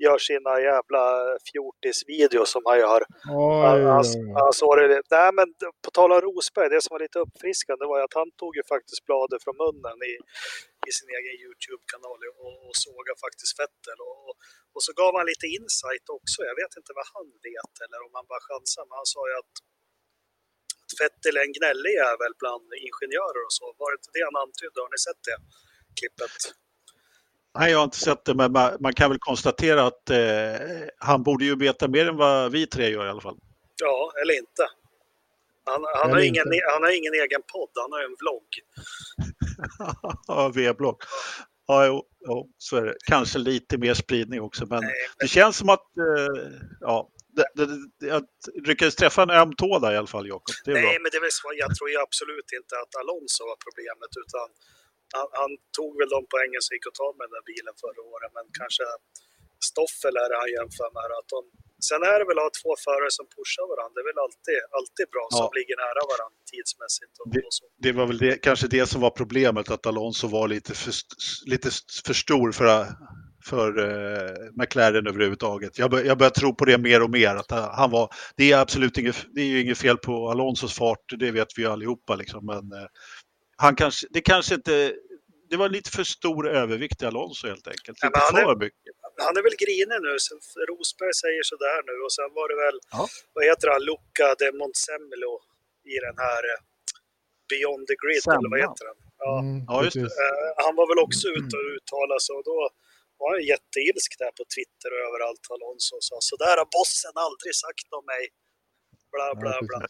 [0.04, 1.02] gör sina jävla
[1.48, 3.00] fjortis-videos som han gör.
[3.30, 4.32] Oj, Han, han, oj, oj.
[4.42, 5.48] han sa det, nej men
[5.84, 8.62] på tal om Rosberg, det som var lite uppfriskande var ju att han tog ju
[8.74, 10.14] faktiskt bladet från munnen i,
[10.88, 13.98] i sin egen Youtube-kanal och, och sågade faktiskt Vettel.
[14.06, 14.34] Och, och,
[14.74, 16.38] och så gav han lite insight också.
[16.50, 19.34] Jag vet inte vad han vet eller om han bara chansar, men han sa ju
[19.42, 19.54] att,
[20.86, 23.66] att Vettel är en gnällig jävel bland ingenjörer och så.
[23.80, 24.78] Var det inte det han antydde?
[24.84, 25.38] Har ni sett det
[25.98, 26.36] klippet?
[27.58, 28.52] Nej, jag har inte sett det, men
[28.84, 30.54] man, kan väl konstatera att eh,
[30.98, 33.38] han borde ju veta mer än vad vi tre gör i alla fall.
[33.82, 34.64] Ja, eller inte.
[35.64, 38.50] Han, han, har ingen, han har ingen egen podd, han har en vlogg.
[40.26, 40.96] Ja, V-blogg.
[41.66, 41.96] Ja, jo,
[42.26, 42.94] jo, så är det.
[43.08, 44.82] Kanske lite mer spridning också, men
[45.20, 46.42] det känns som att eh,
[46.80, 46.96] ja,
[47.36, 47.66] det, det,
[48.00, 48.22] det, jag
[48.68, 50.54] lyckades träffa en öm tå där i alla fall, Jakob.
[50.66, 50.92] Nej, bra.
[51.02, 54.46] men det är väl så, jag tror ju absolut inte att Alonso var problemet, utan
[55.16, 58.00] han, han tog väl de poängen som gick att ta med den där bilen förra
[58.12, 58.84] året, men kanske
[59.70, 61.08] Stoffel är det han jämför med.
[61.18, 61.40] Att de,
[61.90, 63.92] sen är det väl att ha två förare som pushar varandra.
[63.96, 65.58] Det är väl alltid, alltid bra som Ja.
[65.58, 67.14] ligger nära varandra tidsmässigt.
[67.20, 67.64] Och, Det- och så.
[67.86, 70.92] Det var väl det, kanske det som var problemet, att Alonso var lite för,
[71.52, 71.68] lite
[72.06, 72.76] för stor för,
[73.50, 75.78] för eh, McLaren överhuvudtaget.
[75.78, 77.34] Jag, bör, jag börjar tro på det mer och mer.
[77.42, 81.04] Att han var, det är absolut inget, det är ju inget fel på Alonsos fart,
[81.18, 82.16] det vet vi allihopa.
[82.16, 82.86] Liksom, men eh,
[83.56, 84.92] han kanske, det kanske inte,
[85.50, 87.98] det var lite för stor övervikt i Alonso helt enkelt.
[88.00, 88.78] Ja, är- för mycket.
[89.26, 90.12] Han är väl grinig nu.
[90.26, 90.38] Sen
[90.70, 93.02] Rosberg säger sådär nu och sen var det väl, Ja.
[93.34, 95.34] vad heter han, Luca de Montsemelo
[95.94, 96.60] i den här eh,
[97.50, 98.98] Beyond the Grid, eller vad heter den?
[99.24, 99.32] Ja.
[99.44, 100.24] Mm, Ja, just det.
[100.24, 102.58] Eh, han var väl också ute och uttalade sig och då
[103.20, 107.14] var han jätteilsk där på Twitter och överallt, Alonso, och sa så där har bossen
[107.26, 108.22] aldrig sagt om mig.
[109.14, 109.80] Bla, bla, bla.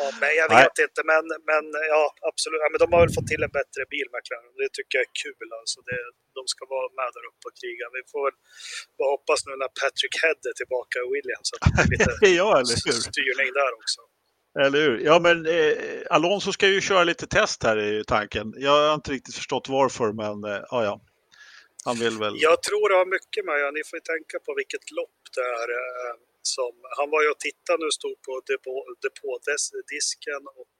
[0.00, 0.58] Ja, nej, jag Nej.
[0.64, 2.60] vet inte, men, men ja, absolut.
[2.64, 4.52] Ja, men de har väl fått till en bättre bil, McLaren.
[4.62, 5.48] Det tycker jag är kul.
[5.60, 5.78] Alltså.
[5.88, 7.84] Det, de ska vara med där uppe och kriga.
[7.98, 8.36] Vi får väl
[8.98, 12.48] bara hoppas nu när Patrick Head är tillbaka i Williams att det blir lite ja,
[12.60, 12.98] eller hur?
[13.12, 14.00] styrning där också.
[14.64, 14.96] Eller hur?
[15.08, 15.76] Ja, men eh,
[16.16, 18.46] Alonso ska ju köra lite test här i tanken.
[18.56, 20.94] Jag har inte riktigt förstått varför, men eh, ja, ja.
[21.84, 22.34] Han vill väl...
[22.48, 25.46] Jag tror det har mycket med ja, Ni får ju tänka på vilket lopp det
[25.60, 25.68] är.
[25.78, 26.14] Eh,
[26.56, 30.78] som, han var ju och tittade nu, stod på depå- depådisken och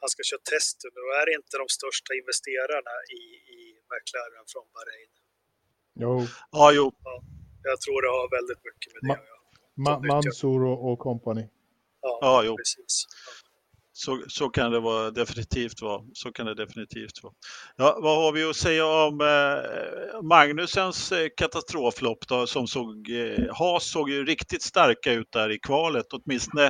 [0.00, 1.00] han ska köra test nu.
[1.06, 3.22] Och är inte de största investerarna i,
[3.56, 3.60] i
[3.90, 5.10] McLaren från Bahrain?
[6.04, 6.14] Jo,
[6.58, 6.86] Ja, jo.
[7.70, 9.40] Jag tror det har väldigt mycket med det att göra.
[9.84, 11.44] Ma- Mansour och, och company.
[12.02, 12.56] Ja, Ja, jo.
[12.56, 13.06] precis.
[13.92, 16.02] Så, så kan det vara definitivt vara.
[16.12, 17.34] Så kan det definitivt vara.
[17.76, 23.54] Ja, vad har vi att säga om eh, Magnusens eh, katastroflopp då, som såg, eh,
[23.54, 26.64] Haas såg ju riktigt starka ut där i kvalet, åtminstone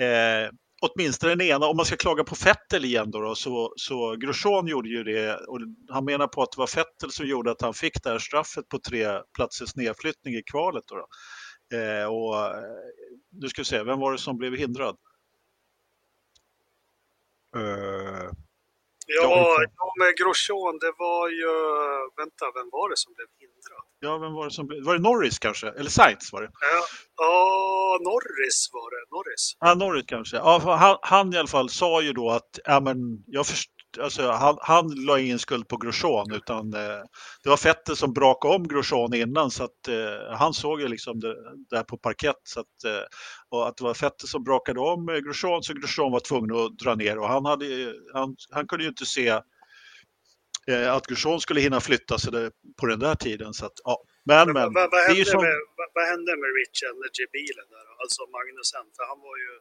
[0.00, 0.50] eh,
[0.82, 4.66] åtminstone den ena, om man ska klaga på Fettel igen då, då så, så Grosjean
[4.66, 7.74] gjorde ju det och han menar på att det var Fettel som gjorde att han
[7.74, 10.84] fick det här straffet på tre platsers nedflyttning i kvalet.
[10.86, 11.06] Då, då.
[11.76, 12.62] Eh, och, eh,
[13.30, 14.96] nu ska vi se, vem var det som blev hindrad?
[17.56, 18.30] Eh,
[19.06, 21.52] Ja, ja, med Grosjean, det var ju...
[22.16, 23.84] Vänta, vem var det som blev hindrad?
[24.00, 24.84] Ja, vem var det som blev...
[24.84, 25.68] Var det Norris kanske?
[25.68, 26.50] Eller Sainz var det?
[26.60, 26.82] Ja,
[27.16, 29.02] ja Norris var det.
[29.16, 29.56] Norris.
[29.60, 30.36] Ja, Norris kanske.
[30.36, 34.30] Ja, han, han i alla fall sa ju då att ja, men jag först, alltså,
[34.30, 37.02] han, han la ingen skuld på Grosjean utan eh,
[37.42, 41.20] det var Vettel som brakade om Grosjean innan så att eh, han såg ju liksom
[41.20, 41.36] det
[41.70, 43.04] där på parkett så att, eh,
[43.48, 46.78] och att det var Vettel som brakade om eh, Grosjean så Grosjean var tvungen att
[46.78, 49.28] dra ner och han, hade, han, han kunde ju inte se
[50.68, 52.50] eh, att Grosjean skulle hinna flytta sig där,
[52.80, 53.54] på den där tiden.
[53.54, 54.04] Så att, ja.
[54.24, 55.42] Men, Men, men, vad, vad, det hände som...
[55.42, 57.86] med, vad, vad hände med Rich Energy-bilen där?
[58.02, 59.52] Alltså Magnusen, för han var ju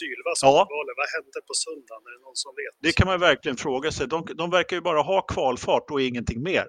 [0.00, 0.68] sylvass Ja.
[1.00, 2.02] Vad hände på söndagen?
[2.08, 2.74] Är det någon som vet?
[2.86, 4.06] Det kan man verkligen fråga sig.
[4.08, 6.66] De, de verkar ju bara ha kvalfart och ingenting mer.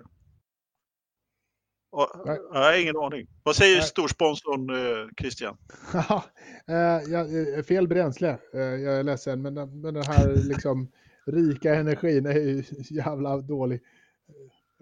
[1.91, 2.38] Och, Nej.
[2.53, 3.27] jag har ingen aning.
[3.43, 3.85] Vad säger Nej.
[3.85, 5.57] storsponsorn eh, Christian?
[5.93, 6.23] Haha,
[6.67, 7.19] eh, ja,
[7.57, 8.38] eh, fel bränsle.
[8.53, 10.91] Eh, jag är ledsen, men, den- men den här liksom
[11.25, 13.81] rika energin är ju jävla dålig.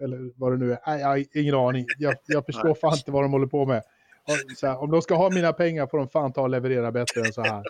[0.00, 0.78] Eller vad det nu är.
[0.86, 1.86] Nej, jag har ingen aning.
[1.98, 3.82] Jag, jag förstår fan inte vad de håller på med.
[4.26, 7.20] Om, här, om de ska ha mina pengar får de fan ta och leverera bättre
[7.20, 7.62] än så här.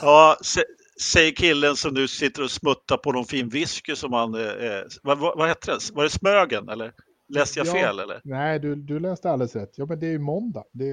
[0.00, 0.62] Ja, ja
[1.00, 4.34] säger killen som nu sitter och smuttar på någon fin whisky som han...
[4.34, 5.78] Eh, vad, vad, vad hette det?
[5.92, 6.92] Var det Smögen eller?
[7.28, 8.20] Läste jag ja, fel eller?
[8.24, 9.72] Nej, du, du läste alldeles rätt.
[9.76, 10.64] Ja, men det är ju måndag.
[10.72, 10.92] Det,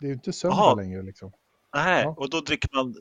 [0.00, 0.74] det är ju inte söndag Aha.
[0.74, 1.32] längre liksom.
[1.74, 2.14] Nej, ja.
[2.18, 2.94] och då dricker man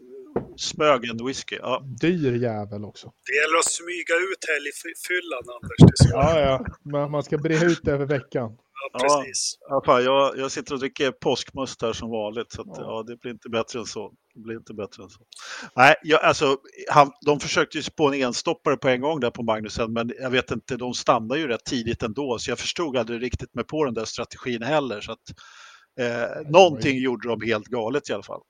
[0.57, 1.57] Smögen whisky.
[1.61, 1.83] Ja.
[2.01, 3.13] Dyr jävel också.
[3.25, 6.11] Det gäller att smyga ut helgfyllan, Anders.
[6.13, 6.65] Ja, ja.
[6.91, 8.57] Man, man ska bre ut det över veckan.
[8.93, 9.57] Ja, precis.
[9.69, 12.51] Ja, fan, jag, jag sitter och dricker påskmust här som vanligt.
[12.51, 12.75] Så att, ja.
[12.77, 13.03] ja.
[13.07, 14.13] det blir inte bättre än så.
[14.33, 15.19] Det blir inte bättre än så.
[15.75, 16.57] Nej, jag, alltså,
[16.91, 20.29] han, de försökte ju spå en enstoppare på en gång där på Magnusen, men jag
[20.29, 23.85] vet inte, de stannade ju rätt tidigt ändå, så jag förstod aldrig riktigt med på
[23.85, 25.01] den där strategin heller.
[25.01, 25.29] Så att,
[25.99, 27.03] eh, någonting ju...
[27.03, 28.41] gjorde de helt galet i alla fall.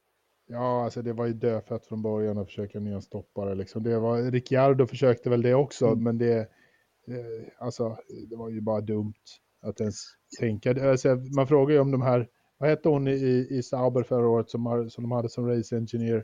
[0.50, 3.56] Ja, alltså det var ju dödfött från början att försöka enstoppare.
[3.56, 3.84] Liksom.
[3.84, 6.04] Det var, Ricciardo försökte väl det också, mm.
[6.04, 6.46] men det, eh,
[7.60, 7.98] alltså,
[8.30, 9.24] det var ju bara dumt
[9.62, 9.96] att ens
[10.40, 10.90] tänka.
[10.90, 14.50] Alltså, man frågar ju om de här, vad hette hon i, i Sauber förra året
[14.50, 16.24] som, har, som de hade som race engineer?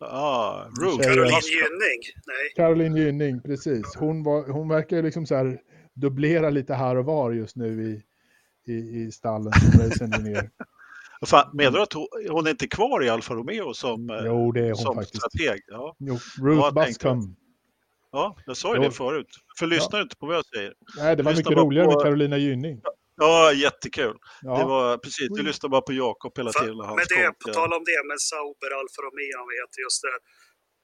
[0.00, 2.00] Ah, Caroline Gynning.
[2.26, 2.52] Nej.
[2.56, 3.96] Caroline Gynning, precis.
[3.96, 5.60] Hon, var, hon verkar ju liksom så här
[5.94, 8.02] dubblera lite här och var just nu i,
[8.72, 10.50] i, i stallen som race engineer.
[11.26, 14.52] Fan, menar du att hon, hon är inte kvar i Alfa Romeo som, eh, jo,
[14.52, 15.22] det är hon som faktiskt.
[15.22, 15.60] strateg?
[15.66, 15.96] Ja.
[15.98, 17.34] Jo, Ruth Buscombe.
[18.12, 18.82] Ja, jag sa ju jo.
[18.82, 19.28] det förut.
[19.58, 20.02] För lyssnar ja.
[20.02, 20.74] inte på vad jag säger.
[20.98, 21.92] Nej, det var mycket roligare på...
[21.92, 22.80] med Carolina Gynning.
[22.84, 22.90] Ja,
[23.64, 24.16] jättekul.
[24.46, 24.52] Ja.
[24.58, 26.76] Det var precis, du lyssnade bara på Jakob hela tiden.
[26.98, 30.16] Men det, på tal om det, med Sauber, Alfa Romeo, vet just det.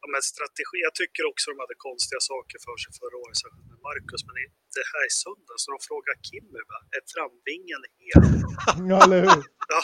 [0.01, 3.69] Ja, men strategi, jag tycker också de hade konstiga saker för sig förra året, särskilt
[3.73, 4.23] med Marcus.
[4.27, 4.35] Men
[4.77, 6.61] det här i söndag, så de frågar Kimmy,
[6.97, 8.23] är framvingen hel?
[8.91, 9.43] ja, eller hur?
[9.73, 9.79] Ja.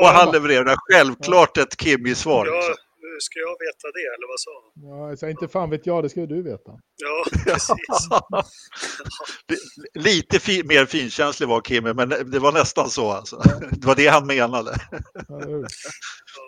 [0.00, 2.44] Och han levererar självklart ett Kimmy-svar.
[2.46, 2.74] Ja,
[3.12, 4.70] hur ska jag veta det, eller vad sa han?
[4.88, 6.72] Ja, så inte fan vet jag, det ska du veta.
[7.04, 7.98] Ja, precis.
[10.08, 13.36] Lite fi mer finkänslig var Kimmy, men det var nästan så alltså.
[13.80, 14.72] Det var det han menade.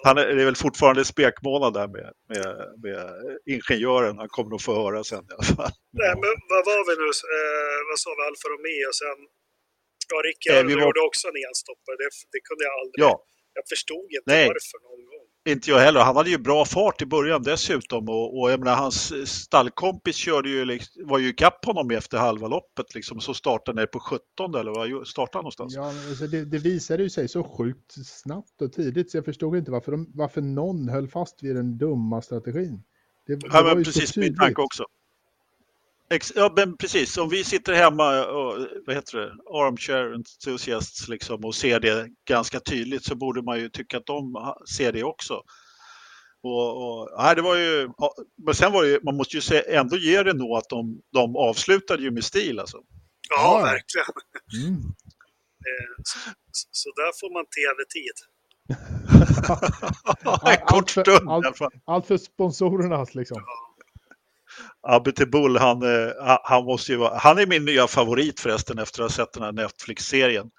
[0.05, 2.46] Han är, det är väl fortfarande spekmånad där med, med,
[2.85, 3.00] med
[3.55, 4.18] ingenjören.
[4.18, 5.72] Han kommer nog få höra sen i alla fall.
[6.00, 7.09] Nej, men vad var vi nu?
[7.35, 8.22] Eh, vad sa vi?
[8.31, 9.20] Alfa Romeo sen?
[10.11, 10.83] Ja, Rickard eh, var...
[10.85, 11.96] gjorde också en enstoppare.
[12.03, 13.00] Det, det kunde jag aldrig.
[13.07, 13.12] Ja.
[13.59, 14.46] Jag förstod inte Nej.
[14.53, 15.13] varför någon gång.
[15.48, 16.00] Inte jag heller.
[16.00, 20.48] Han hade ju bra fart i början dessutom och, och jag menar, hans stallkompis körde
[20.48, 24.54] ju, liksom, var ju ikapp honom efter halva loppet liksom, så startade han på 17
[24.54, 25.74] eller vad startade han någonstans?
[25.74, 29.57] Ja, alltså det, det visade ju sig så sjukt snabbt och tidigt så jag förstod
[29.57, 32.83] inte varför, de, varför någon höll fast vid den dumma strategin.
[33.26, 34.85] Det, det ja, men precis min tanke också.
[36.35, 37.18] Ja, men precis.
[37.18, 39.27] Om vi sitter hemma och vad heter det,
[39.59, 44.55] armchair enthusiasts liksom, och ser det ganska tydligt så borde man ju tycka att de
[44.77, 45.42] ser det också.
[46.42, 47.90] Och, och, nej, det var ju,
[48.46, 51.00] men sen var det ju, man måste ju se, ändå ge det nog att de,
[51.12, 52.79] de avslutade ju med stil alltså.
[53.31, 54.07] Ja, verkligen.
[54.66, 54.83] Mm.
[55.66, 56.18] Eh, så,
[56.70, 58.16] så, där får man tv-tid.
[60.61, 63.37] en kort stund allt, allt, allt för sponsorernas liksom.
[63.46, 63.73] Ja.
[64.88, 69.03] Abbe Bull, han, eh, han, måste ju vara, han är min nya favorit förresten efter
[69.03, 70.51] att ha sett den här Netflix-serien.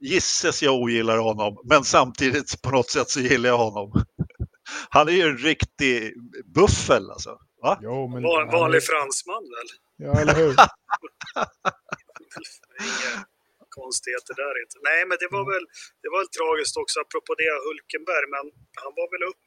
[0.00, 4.04] Gisses jag ogillar honom, men samtidigt på något sätt så gillar jag honom.
[4.88, 6.14] Han är ju en riktig
[6.54, 7.38] buffel alltså.
[7.62, 7.78] Va?
[7.82, 8.86] Jo, men, Var, en vanlig är...
[8.90, 9.68] fransman väl?
[10.04, 10.52] Ja, eller hur?
[12.90, 13.14] Inga
[13.80, 14.76] konstigheter där inte.
[14.90, 15.64] Nej, men det var väl,
[16.02, 18.44] det var väl tragiskt också apropå det Hulkenberg, men
[18.82, 19.44] han var väl upp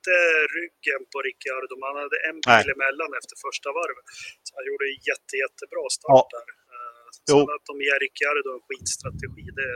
[0.00, 0.18] inte
[0.58, 2.62] ryggen på Ricciardo, man hade en Nej.
[2.74, 4.06] emellan efter första varvet.
[4.44, 6.36] Så han gjorde en jätte, jättebra start ja.
[6.36, 6.48] där.
[6.74, 9.70] Eh, sen att de ger Ricciardo en skitstrategi, det...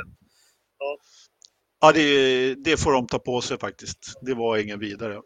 [0.82, 0.90] Ja.
[1.80, 4.00] Ja, det, det, får de ta på sig faktiskt.
[4.26, 5.16] Det var ingen vidare.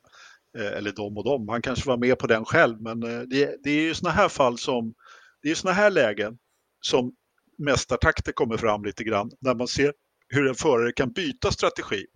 [0.58, 1.48] Eh, eller de och de.
[1.48, 4.28] Han kanske var med på den själv, men eh, det, det är ju sådana här
[4.28, 4.94] fall som,
[5.42, 6.38] det är sådana här lägen
[6.80, 7.12] som
[7.58, 9.92] mästartakter kommer fram lite grann, när man ser
[10.28, 12.06] hur en förare kan byta strategi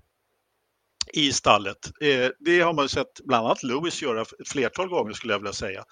[1.13, 1.91] i stallet.
[2.01, 5.53] Eh, det har man sett bland annat Lewis göra ett flertal gånger skulle jag vilja
[5.53, 5.85] säga.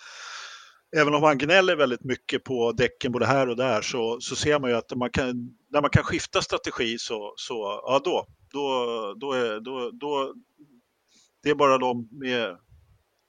[0.97, 4.61] Även om han gnäller väldigt mycket på däcken både här och där så, så ser
[4.61, 9.15] man ju att man kan, när man kan skifta strategi så, så ja då, då,
[9.21, 10.35] då, är, då, då,
[11.43, 12.57] det är bara de med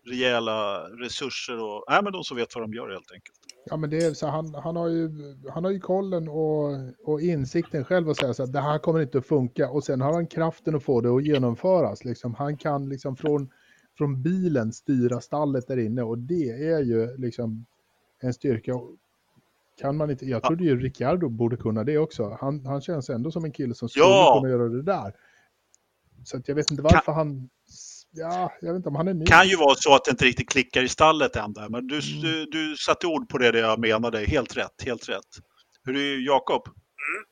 [0.08, 3.41] rejäla resurser och nej, men de som vet vad de gör helt enkelt.
[3.66, 5.10] Ja, men det är så han, han, har ju,
[5.50, 6.70] han har ju kollen och,
[7.04, 10.02] och insikten själv att säga så att det här kommer inte att funka och sen
[10.02, 12.06] har han kraften att få det att genomföras.
[12.06, 12.34] Liksom.
[12.34, 13.50] Han kan liksom från,
[13.98, 17.66] från bilen styra stallet där inne och det är ju liksom
[18.20, 18.74] en styrka.
[19.82, 22.38] Kan man inte, jag trodde ju Ricciardo borde kunna det också.
[22.42, 24.40] Han, han känns ändå som en kille som skulle ja.
[24.42, 25.14] kunna göra det där.
[26.24, 27.16] Så jag vet inte varför kan...
[27.16, 27.50] han
[28.14, 29.26] Ja, jag vet inte om han är ny.
[29.26, 31.96] kan ju vara så att det inte riktigt klickar i stallet än där, men du,
[31.96, 32.22] Mm.
[32.22, 34.20] du, du satte ord på det, det jag menade.
[34.20, 35.30] Helt rätt, helt rätt.
[35.84, 36.68] Hur är Jakob?
[36.68, 37.26] Mm.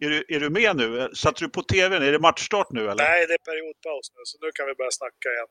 [0.00, 1.10] Är, du, är du med nu?
[1.14, 2.02] Satte du på tvn?
[2.02, 3.04] Är det matchstart nu eller?
[3.04, 5.50] Nej, det är periodpaus nu, så nu kan vi börja snacka igen.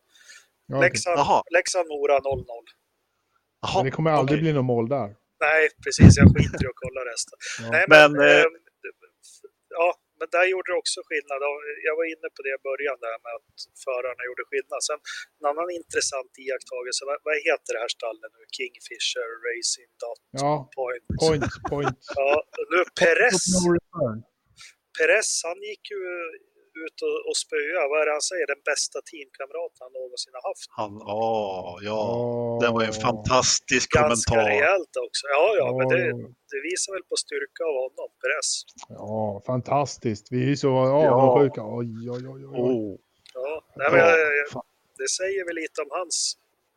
[0.68, 1.44] Ja.
[1.52, 2.46] Leksand-Mora 0-0.
[3.62, 4.42] Jaha, Men det kommer aldrig okej.
[4.44, 5.16] bli något mål där.
[5.40, 6.18] Nej, precis.
[6.18, 7.38] Jag skiter i att kolla resten.
[7.62, 7.72] Ja.
[7.72, 8.44] Nej, men, Men, eh, eh,
[9.70, 11.40] ja, men där gjorde det också skillnad.
[11.88, 13.50] Jag var inne på det i början där med att
[13.86, 14.80] förarna gjorde skillnad.
[14.90, 15.00] Sen
[15.40, 17.02] en annan intressant iakttagelse.
[17.10, 18.42] Vad, vad heter det här stallet nu?
[18.58, 21.06] Kingfisher Racing Dot Ja, Point.
[21.24, 22.02] point, point.
[22.22, 22.32] Ja,
[22.74, 23.42] nu Perez.
[24.98, 26.02] Perez, han gick ju
[26.86, 30.44] ut och, och spöa, vad är det han säger, den bästa teamkamraten han någonsin har
[30.52, 30.68] haft.
[30.82, 32.02] Han, åh, ja.
[32.22, 32.56] Åh.
[32.62, 34.50] Det var en fantastisk Ganska kommentar.
[34.52, 35.24] rejält också.
[35.36, 36.20] Ja, ja, men det, Åh.
[36.52, 38.50] det visar väl på styrka av honom, Perez.
[39.02, 39.18] Ja,
[39.52, 40.26] fantastiskt.
[40.36, 41.10] Vi är så Ja.
[41.16, 41.62] avundsjuka.
[41.80, 42.58] Oj, oj, oj, oj.
[42.64, 42.72] oj.
[42.72, 42.96] Oh.
[43.40, 44.68] Ja, nej, men jag, jag, Fan.
[45.02, 46.18] det säger väl lite om hans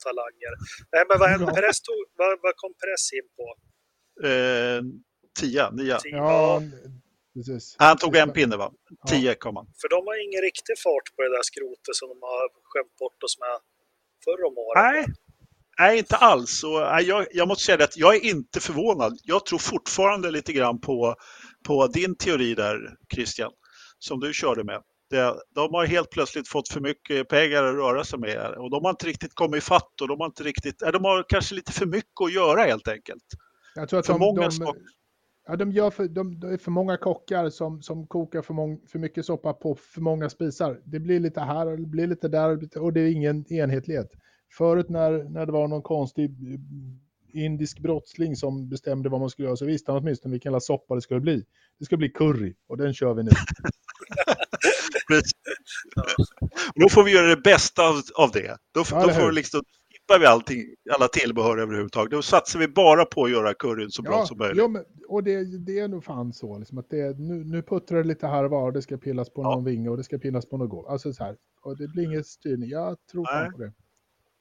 [0.04, 0.52] talanger.
[0.92, 1.46] Nej, men vad, hände?
[1.48, 1.54] Ja.
[1.56, 3.46] Perez tog, vad, vad kom Perez in på?
[4.28, 4.80] Eh,
[5.40, 5.98] tia, nia.
[5.98, 6.62] Tio, Ja,
[7.34, 7.76] precis.
[7.78, 8.72] Han tog en pinne va?
[8.88, 9.10] Ja.
[9.10, 9.66] Tio kom han.
[9.80, 13.22] För de har ingen riktig fart på det där skrotet som de har skämt bort
[13.22, 13.54] oss med
[14.24, 14.82] förr om året.
[14.84, 15.06] Nej,
[15.78, 16.64] nej inte alls.
[16.64, 19.12] Och, nej, jag, jag måste säga det att jag är inte förvånad.
[19.22, 21.14] Jag tror fortfarande lite grann på,
[21.66, 22.76] på din teori där,
[23.14, 23.52] Christian,
[23.98, 24.82] som du körde med.
[25.10, 28.84] Det, de har helt plötsligt fått för mycket pengar att röra sig med och de
[28.84, 31.72] har inte riktigt kommit ifatt och de har inte riktigt, nej, de har kanske lite
[31.72, 33.24] för mycket att göra helt enkelt.
[33.74, 34.74] Jag tror att För de, många de.
[35.46, 38.81] Ja, de, gör för, de, det är för många kockar som, som kokar för, mång,
[38.87, 40.81] för mycket soppa på för många spisar.
[40.85, 44.11] Det blir lite här och det blir lite där och det är ingen enhetlighet.
[44.59, 46.61] Förut när, när det var någon konstig eh,
[47.44, 50.94] indisk brottsling som bestämde vad man skulle göra så visste han åtminstone vilken jävla soppa
[50.94, 51.44] det skulle bli.
[51.79, 53.31] Det ska bli curry och den kör vi nu.
[56.74, 58.57] Då får vi göra det bästa av, av det.
[58.74, 59.62] Då, Ja, då får liksom,
[60.11, 62.11] skippar vi allting, alla tillbehör överhuvudtaget.
[62.11, 64.59] Då satsar vi bara på att göra curryn så bra Ja, som möjligt.
[64.59, 66.59] ja men, och det, det är nog fan så.
[66.59, 68.73] Liksom, att det, nu, nu puttrar det lite här och var.
[68.73, 69.55] Det ska pillas på Ja.
[69.55, 70.88] någon vinge och det ska pillas på något golv.
[70.88, 71.37] Alltså så här.
[71.62, 72.68] Och det blir ingen styrning.
[72.70, 73.51] Jag tror Nej.
[73.51, 73.73] på det.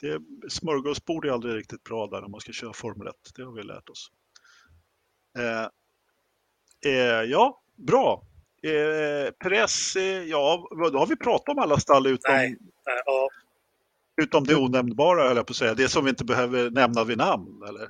[0.02, 3.16] det, smörgåsbord är aldrig riktigt bra där när man ska köra Formel 1.
[3.36, 4.12] Det har vi lärt oss.
[5.38, 5.68] Eh,
[6.94, 8.24] eh, ja, bra.
[8.64, 12.34] Eh, Perez, eh, ja, då har vi pratat om alla stall utom.
[12.34, 12.58] Nej,
[13.06, 13.30] ja,
[14.22, 15.74] utom det onämnbara, höll jag på att säga.
[15.74, 17.90] Det som vi inte behöver nämna vid namn, eller?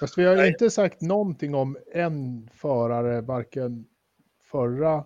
[0.00, 0.48] Fast vi har Nej.
[0.48, 3.84] inte sagt någonting om en förare, varken
[4.50, 5.04] förra,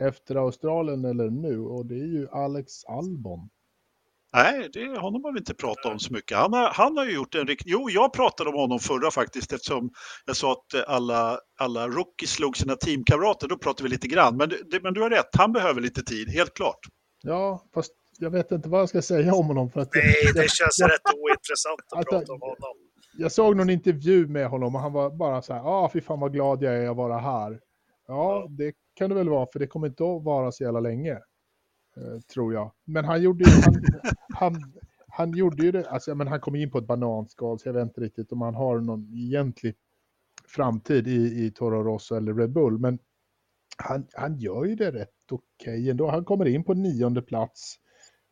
[0.00, 1.60] efter Australien eller nu.
[1.60, 3.48] Och det är ju Alex Albon.
[4.32, 6.38] Nej, det, honom har vi inte pratat om så mycket.
[6.38, 7.70] Han har, han har ju gjort en riktig...
[7.70, 9.90] Jo, jag pratade om honom förra faktiskt eftersom
[10.26, 13.48] jag sa att eh, alla, alla rookies slog sina teamkamrater.
[13.48, 14.36] Då pratade vi lite grann.
[14.36, 16.80] Men, det, men du har rätt, han behöver lite tid, helt klart.
[17.22, 19.70] Ja, fast jag vet inte vad jag ska säga om honom.
[19.70, 22.76] För att nej, det jag, känns jag, rätt ointressant att Alltså, prata om honom.
[23.16, 26.00] jag såg någon intervju med honom och han var bara så här, ja ah, fy
[26.00, 27.60] fan vad glad jag är att vara här.
[28.08, 31.12] Ja, det kan det väl vara, för det kommer inte att vara så jävla länge.
[31.96, 32.72] Eh, tror jag.
[32.84, 33.74] Men han gjorde ju, han,
[34.34, 34.72] han,
[35.08, 37.82] han gjorde ju det, alltså, men han kom in på ett bananskal, så jag vet
[37.82, 39.74] inte riktigt om han har någon egentlig
[40.48, 42.78] framtid i, i Toro Rosso eller Red Bull.
[42.78, 42.98] Men
[43.78, 46.10] han, han gör ju det rätt okej ändå.
[46.10, 47.76] Han kommer in på nionde plats.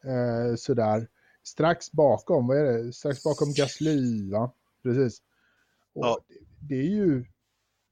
[0.06, 1.08] Eh, sådär.
[1.42, 2.92] Strax bakom, vad är det?
[2.92, 4.52] Strax bakom Gasly, va?
[4.82, 5.18] Precis.
[5.94, 6.18] Och Ja.
[6.28, 7.24] det, det är ju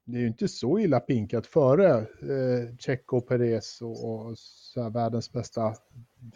[0.04, 4.36] det är ju inte så illa pinkat före eh, Checo Perez och, och
[4.76, 5.74] här, världens bästa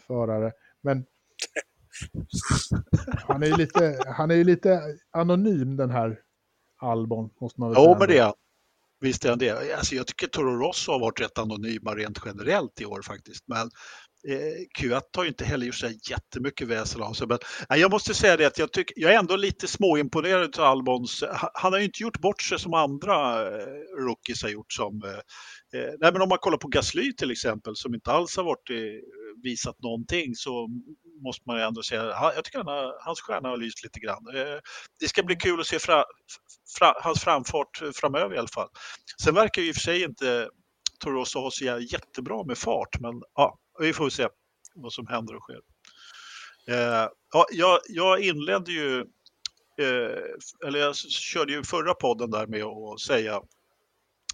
[0.07, 0.51] förare.
[0.81, 1.05] Men
[3.27, 6.19] han är ju lite, han är ju lite anonym den här
[6.81, 7.97] Albon, måste man väl säga.
[7.99, 8.33] men det är.
[8.99, 9.73] Visst är han det.
[9.77, 13.43] Alltså, jag tycker Toro Rosso har varit rätt anonyma rent generellt i år faktiskt.
[13.47, 13.69] Men
[14.27, 17.27] eh, Q1 har ju inte heller gjort så jättemycket väsen av sig.
[17.27, 20.65] Men, nej, jag måste säga det att jag, tycker, jag är ändå lite småimponerad av
[20.65, 21.23] Albons.
[21.23, 23.67] Eh, han, har ju inte gjort bort sig som andra eh,
[23.99, 24.73] rookies har gjort.
[24.73, 28.37] Som, eh, eh, nej, men om man kollar på Gasly till exempel som inte alls
[28.37, 28.69] har varit,
[29.43, 30.67] visat någonting så
[31.23, 32.03] måste man ju ändå säga,
[32.35, 34.27] jag tycker han har, hans stjärna har lyst lite grann.
[34.35, 34.59] Eh,
[34.99, 36.05] det ska bli kul att se fra,
[36.77, 38.69] fra, hans framfart framöver i alla fall.
[39.23, 40.49] Sen verkar ju i och för sig inte
[40.99, 44.27] Toro ha så jättebra med fart, men ja, vi får se
[44.75, 45.61] vad som händer och sker.
[46.67, 48.99] Eh, ja, jag, jag inledde ju,
[49.79, 53.41] eh, eller jag körde ju förra podden där med att säga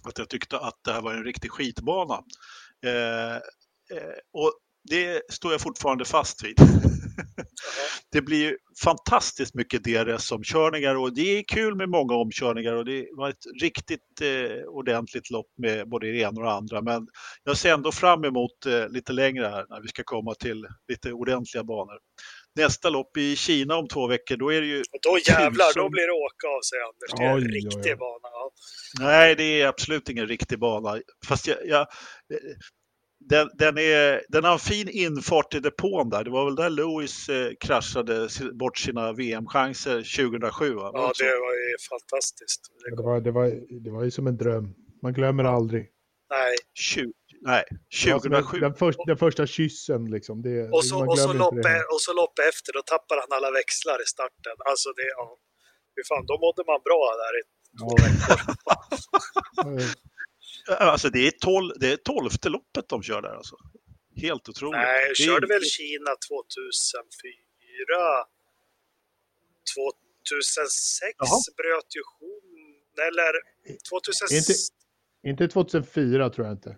[0.04, 2.24] att jag tyckte att det här var en riktig skitbana.
[2.86, 6.56] Eh, eh, och det står jag fortfarande fast vid.
[8.12, 13.28] det blir fantastiskt mycket DRS-omkörningar och det är kul med många omkörningar och det var
[13.28, 16.82] ett riktigt eh, ordentligt lopp med både det ena och det andra.
[16.82, 17.06] Men
[17.44, 21.12] jag ser ändå fram emot eh, lite längre här när vi ska komma till lite
[21.12, 21.98] ordentliga banor.
[22.56, 24.78] Nästa lopp i Kina om två veckor, då är det ju...
[24.78, 25.82] Och då jävlar, tusen...
[25.82, 27.18] då blir det åka av sig Anders.
[27.18, 27.96] Det är en oj, riktig oj, oj.
[27.96, 28.28] bana.
[28.32, 28.50] Ja.
[29.00, 31.00] Nej, det är absolut ingen riktig bana.
[31.28, 31.86] Fast jag, jag
[33.28, 36.24] den, den, är, den har en fin infart i depån där.
[36.24, 40.74] Det var väl där Lewis eh, kraschade bort sina VM-chanser 2007?
[40.74, 40.90] Va?
[40.94, 42.60] Ja, det var ju fantastiskt.
[42.96, 43.46] Det var, det, var,
[43.84, 44.74] det var ju som en dröm.
[45.02, 45.90] Man glömmer aldrig.
[46.30, 46.56] Nej.
[46.74, 47.64] 20, nej,
[48.04, 48.60] 2007.
[48.60, 50.42] Den, först, den första kyssen liksom.
[50.42, 51.54] Det, och, så, och, så lopp,
[51.92, 54.56] och så lopp efter, då tappar han alla växlar i starten.
[54.70, 55.38] Alltså det, ja.
[55.96, 57.42] Hur fan, då mådde man bra där i
[57.80, 58.38] två veckor.
[60.68, 63.56] Alltså det är, tol det är tolfte loppet de kör där alltså.
[64.16, 64.80] Helt otroligt.
[64.80, 68.26] Nej, jag körde väl Kina 2004.
[69.76, 71.38] 2006 Jaha.
[71.60, 72.48] bröt ju Hon,
[73.08, 73.32] eller
[73.90, 74.32] 2006.
[74.32, 74.54] Inte,
[75.30, 76.72] inte 2004 tror jag inte.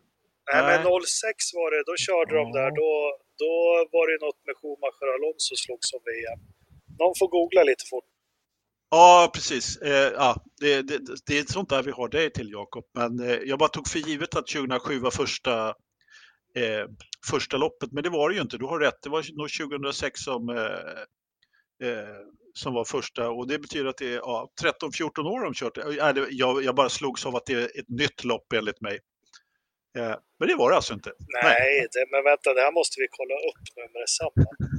[0.53, 2.39] Nej, Nej, men 06 var det, då körde ja.
[2.41, 2.71] de där.
[2.81, 2.91] Då,
[3.45, 3.53] då
[3.95, 6.41] var det något med Schumacher och Alonso slogs om VM.
[7.01, 8.09] Någon får googla lite fort.
[8.91, 9.77] Ja, precis.
[9.77, 12.85] Eh, ja, det, det, det, är sånt där vi har dig till, Jakob.
[12.95, 15.69] Men eh, jag bara tog för givet att 2007 var första,
[16.57, 16.87] eh,
[17.31, 18.59] första loppet, men det var det ju inte.
[18.59, 22.17] Du har rätt, det var nog 2006 som, eh, eh,
[22.55, 25.79] som var första och det betyder att det är ja, 13-14 år de kört.
[25.79, 25.85] Eh,
[26.31, 28.99] jag, jag bara slogs av att det är ett nytt lopp enligt mig.
[29.99, 31.13] Eh, men det var det alltså inte.
[31.19, 31.87] Nej, Nej.
[31.93, 34.76] Det, men vänta, det här måste vi kolla upp nu med detsamma.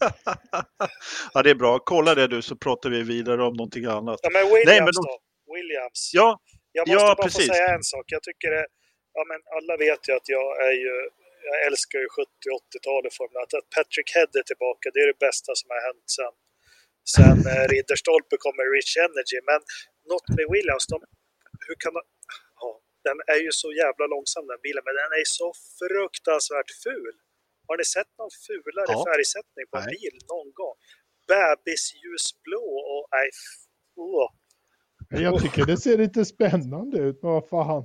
[1.34, 1.78] ja, det är bra.
[1.78, 4.20] Kolla det du så pratar vi vidare om någonting annat.
[4.22, 5.02] Ja, men Williams Nej, men de...
[5.10, 5.18] då?
[5.54, 6.10] Williams.
[6.12, 6.28] Ja,
[6.76, 7.46] jag måste ja, bara precis.
[7.46, 8.04] få säga en sak.
[8.16, 8.66] Jag tycker det,
[9.16, 10.94] ja, men alla vet ju att jag är ju,
[11.48, 12.30] jag älskar ju 70
[12.62, 16.06] 80-talet Formel att, att Patrick Head är tillbaka, det är det bästa som har hänt
[16.18, 16.34] sen,
[17.14, 19.38] sen eh, Ridderstolpe kommer Rich Energy.
[19.50, 19.60] Men
[20.12, 20.96] något med Williams, de,
[21.66, 22.02] hur kan de,
[22.62, 22.70] ja,
[23.06, 25.48] den är ju så jävla långsam den bilen, men den är så
[25.80, 27.16] fruktansvärt ful.
[27.68, 29.04] Har ni sett någon fulare ja.
[29.08, 30.76] färgsättning på en bil någon gång?
[31.30, 33.28] Bebisljusblå och nej,
[34.04, 34.26] oh.
[35.24, 37.84] Jag tycker det ser lite spännande ut, men vad fan.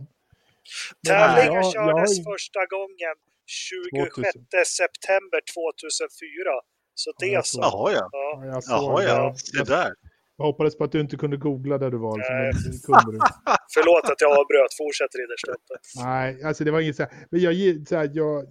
[1.07, 2.25] Tävlingen ja, kördes jag...
[2.33, 3.15] första gången
[3.45, 4.65] 26 2000.
[4.79, 6.51] september 2004.
[6.93, 7.59] Så det ja, så.
[7.61, 8.09] Jaha ja.
[8.11, 8.45] ja.
[8.45, 9.35] jag Jaha, ja.
[9.53, 9.93] Det där.
[10.37, 12.17] Jag hoppades på att du inte kunde googla där du var.
[12.17, 12.51] Nej.
[12.85, 13.19] kunde du.
[13.73, 14.73] Förlåt att jag avbröt.
[14.77, 15.73] Fortsätt Ridderstolpe.
[15.95, 17.11] Nej, alltså det var inget så här.
[17.31, 18.45] Men jag, så här, jag,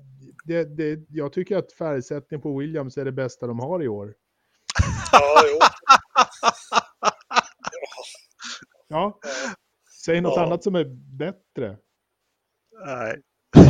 [0.51, 4.15] det, det, jag tycker att färgsättning på Williams är det bästa de har i år.
[5.13, 5.59] Ja, jo.
[8.89, 9.19] ja.
[10.05, 10.47] Säg något ja.
[10.47, 10.85] annat som är
[11.19, 11.77] bättre.
[12.87, 13.17] Nej,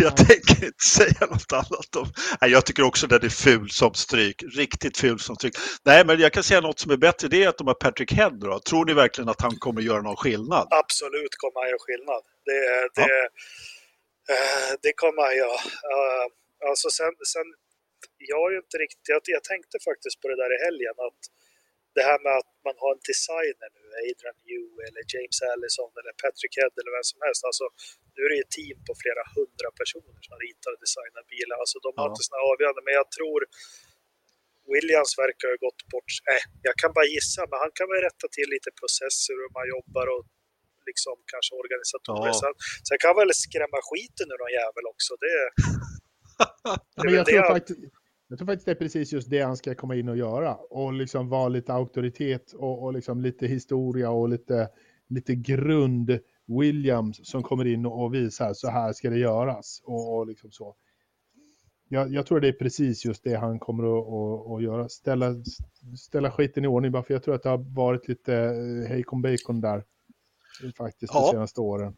[0.01, 2.07] jag tänker inte säga något annat om...
[2.41, 4.43] Nej, jag tycker också att den är ful som stryk.
[4.57, 5.55] Riktigt ful som stryk.
[5.85, 7.28] Nej, men jag kan säga något som är bättre.
[7.28, 8.31] Det är att de har Patrick Head.
[8.31, 8.59] Då.
[8.59, 10.68] Tror ni verkligen att han kommer göra någon skillnad?
[10.70, 12.22] Absolut kommer han göra skillnad.
[12.45, 14.35] Det, det, ja.
[14.35, 15.59] Eh, det kommer han göra.
[16.69, 17.49] Alltså sen, sen
[18.33, 21.23] jag är ju inte riktigt, jag, jag, tänkte faktiskt på det där i helgen att
[21.97, 26.13] det här med att man har en designer nu, Adrian New eller James Allison eller
[26.23, 27.43] Patrick Head eller vem som helst.
[27.49, 27.67] Alltså,
[28.15, 31.57] nu är det ett team på flera hundra personer som ritar och designar bilar.
[31.63, 32.11] Alltså de har ja.
[32.13, 33.41] inte sådana avgörande, men jag tror
[34.73, 36.13] Williams verkar ha gått bort.
[36.29, 39.67] Nej, jag kan bara gissa, men han kan väl rätta till lite processer hur man
[39.77, 40.25] jobbar och
[40.91, 42.45] liksom kanske organisatoriskt.
[42.47, 42.51] Ja.
[42.89, 45.13] Sen kan väl skrämma skiten ur någon jävel också.
[45.25, 45.35] Det,
[47.05, 47.80] men jag, tror faktiskt,
[48.28, 50.55] jag tror faktiskt det är precis just det han ska komma in och göra.
[50.55, 54.68] Och liksom vara lite auktoritet och, och liksom lite historia och lite,
[55.09, 59.80] lite grund Williams som kommer in och visar så här ska det göras.
[59.84, 60.76] Och, och liksom så.
[61.88, 64.88] Jag, jag, tror det är precis just det han kommer att, att, att, göra.
[64.88, 65.34] Ställa,
[65.99, 69.22] ställa skiten i ordning bara för jag tror att det har varit lite eh, hejkon
[69.22, 69.84] bacon där.
[70.76, 71.20] Faktiskt ja.
[71.20, 71.97] de senaste åren.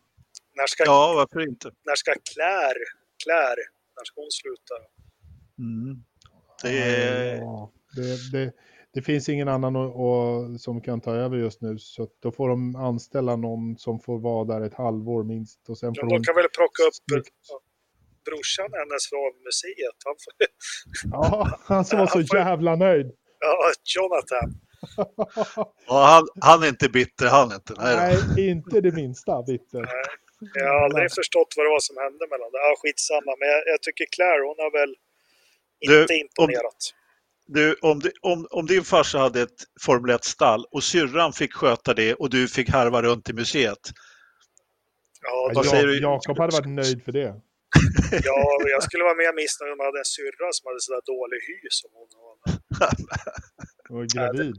[0.57, 1.71] När ska, ja, varför inte?
[1.85, 2.85] När ska Claire,
[3.25, 3.63] Claire
[3.97, 4.75] när ska hon sluta?
[5.59, 6.05] Mm.
[6.63, 7.37] Det...
[7.37, 8.53] Ja, det, det,
[8.95, 11.79] det, finns ingen annan och, och, som kan ta över just nu.
[11.79, 15.69] Så då får de anställa någon som får vara där ett halvår minst.
[15.69, 17.25] Och sen får de kan väl plocka upp
[18.25, 19.99] brorsan hennes från museet.
[20.05, 20.33] Han får...
[21.13, 22.39] Ja, han som var så får...
[22.39, 23.13] jävla nöjd.
[23.41, 24.61] Ja, Jonathan.
[25.87, 27.75] ja, han, han är inte bitter, han är inte.
[27.79, 29.81] Nej, Nej inte det minsta bitter.
[29.81, 30.22] Nej.
[30.55, 32.61] Jag har aldrig förstått vad det var som hände mellan dem.
[32.65, 34.93] Ja, skitsamma, men jag, jag tycker Claire, hon har väl
[35.81, 36.81] inte du, imponerat.
[37.49, 41.95] Om, du, om, om, om din farsa hade ett Formel 1-stall och syrran fick sköta
[41.95, 43.85] det och du fick harva runt i museet.
[45.23, 46.01] Ja, då, säger du?
[46.01, 47.35] Jakob hade varit nöjd för det.
[48.25, 51.39] Ja, jag skulle vara mer missnöjd om jag hade en syrra som hade sådär dålig
[51.49, 52.35] hy som hon har.
[53.99, 54.57] Och gravid.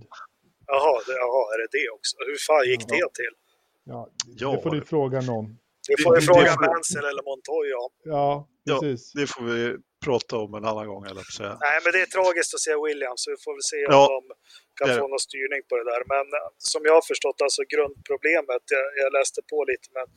[0.68, 2.16] Jaha, det, jaha, är det det också?
[2.28, 3.36] Hur fan gick det till?
[3.84, 4.52] Ja, Ja.
[4.52, 5.58] det får du fråga någon.
[5.90, 7.92] Det får vi fråga det Mansell eller Montoya om.
[8.16, 8.28] Ja,
[8.70, 8.78] Ja.
[8.82, 9.04] precis.
[9.20, 9.60] Det får vi
[10.06, 11.56] prata om en annan gång, eller säga.
[11.68, 14.04] Nej, men det är tragiskt att se Williams, så vi får väl se om Ja.
[14.16, 14.20] de
[14.78, 16.04] kan Det få någon styrning på det där.
[16.16, 20.08] Men eh, som jag har förstått, alltså grundproblemet, jag, jag läste på lite, men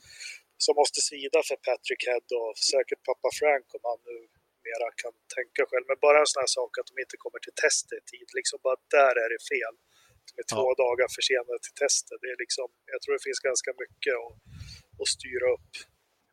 [0.65, 4.17] som måste svida för Patrick Head och säkert pappa Frank om han nu
[4.67, 5.85] mera kan tänka själv.
[5.91, 8.57] Men bara en sån här sak att de inte kommer till testet i tid, liksom
[8.67, 9.75] bara där är det fel.
[10.27, 12.17] De är två dagar försenade till testet.
[12.23, 14.35] Det är liksom, jag tror det finns ganska mycket att,
[15.01, 15.69] att styra upp.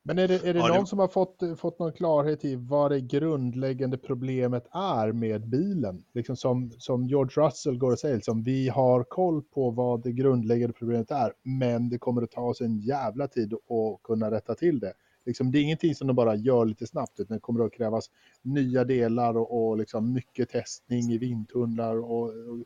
[0.07, 2.57] Men är det, är det Ja, det- någon som har fått, fått någon klarhet i
[2.57, 6.05] vad det grundläggande problemet är med bilen?
[6.15, 10.13] Liksom som, som George Russell går och säger, liksom, vi har koll på vad det
[10.13, 14.55] grundläggande problemet är, men det kommer att ta oss en jävla tid att kunna rätta
[14.55, 14.93] till det.
[15.27, 18.11] Liksom, det är ingenting som de bara gör lite snabbt, utan det kommer att krävas
[18.43, 22.65] nya delar och, och liksom mycket testning i vindtunnlar och, och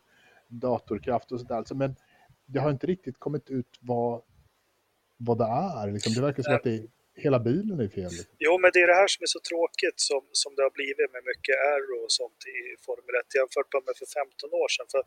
[0.48, 1.54] datorkraft och sådär.
[1.56, 1.96] Alltså, men
[2.46, 4.22] det har inte riktigt kommit ut vad,
[5.26, 5.86] vad det är.
[5.94, 6.10] Liksom.
[6.16, 6.84] Det verkar som att det är,
[7.26, 8.10] hela bilen är fel.
[8.16, 8.34] Liksom.
[8.46, 11.08] Jo, men det är det här som är så tråkigt som, som det har blivit
[11.14, 14.86] med mycket aero och sånt i Formel 1 jämfört med för 15 år sedan.
[14.92, 15.02] För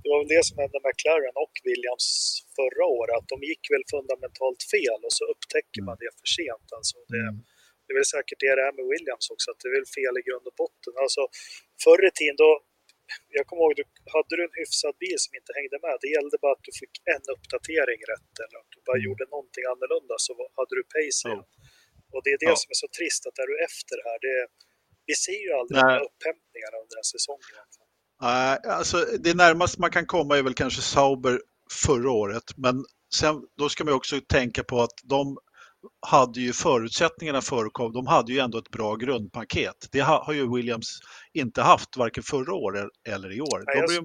[0.00, 2.06] det var väl det som hände med McLaren och Williams
[2.58, 6.68] förra året, att de gick väl fundamentalt fel och så upptäcker man det för sent.
[6.78, 7.36] Alltså det, Mm.
[7.84, 10.14] det är väl säkert det det är med Williams också, att det är väl fel
[10.20, 10.94] i grund och botten.
[11.04, 11.22] Alltså
[11.84, 12.50] förr i tiden då,
[13.38, 13.84] jag kommer ihåg, du,
[14.16, 16.94] hade du en hyfsad bil som inte hängde med, det gällde bara att du fick
[17.14, 19.04] en uppdatering rätt eller att du bara Mm.
[19.06, 21.38] gjorde någonting annorlunda så hade du pace Ja.
[22.14, 22.56] Och det är det Ja.
[22.62, 24.36] som är så trist, att är du efter här, det,
[25.08, 25.84] vi ser ju aldrig Nej.
[25.88, 27.40] de här upphämtningarna under en säsong.
[27.54, 27.88] egentligen.
[28.28, 28.96] Nej, alltså
[29.26, 31.34] det närmaste man kan komma är väl kanske Sauber
[31.86, 32.46] förra året.
[32.56, 32.76] Men
[33.20, 35.38] sen, då ska man också tänka på att de
[36.06, 37.92] hade ju förutsättningarna förekom.
[37.92, 39.78] De hade ju ändå ett bra grundpaket.
[39.92, 40.88] Det ha, har ju Williams
[41.42, 43.58] inte haft varken förra året eller i år.
[43.66, 44.04] Nej, De jag-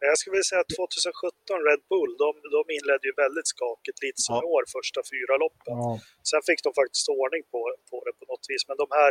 [0.00, 3.98] Men Jag skulle vilja säga att 2017 Red Bull, de, de inledde ju väldigt skakigt,
[4.06, 4.40] lite som Ja.
[4.44, 5.74] i år, första fyra loppen.
[5.82, 5.90] Ja,
[6.30, 8.62] Sen fick de faktiskt ordning på, på det på något vis.
[8.68, 9.10] Men de här,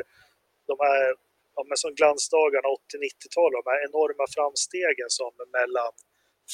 [0.72, 1.04] de här
[1.56, 5.92] ja, men som glansdagarna 80-90-tal, de här enorma framstegen som mellan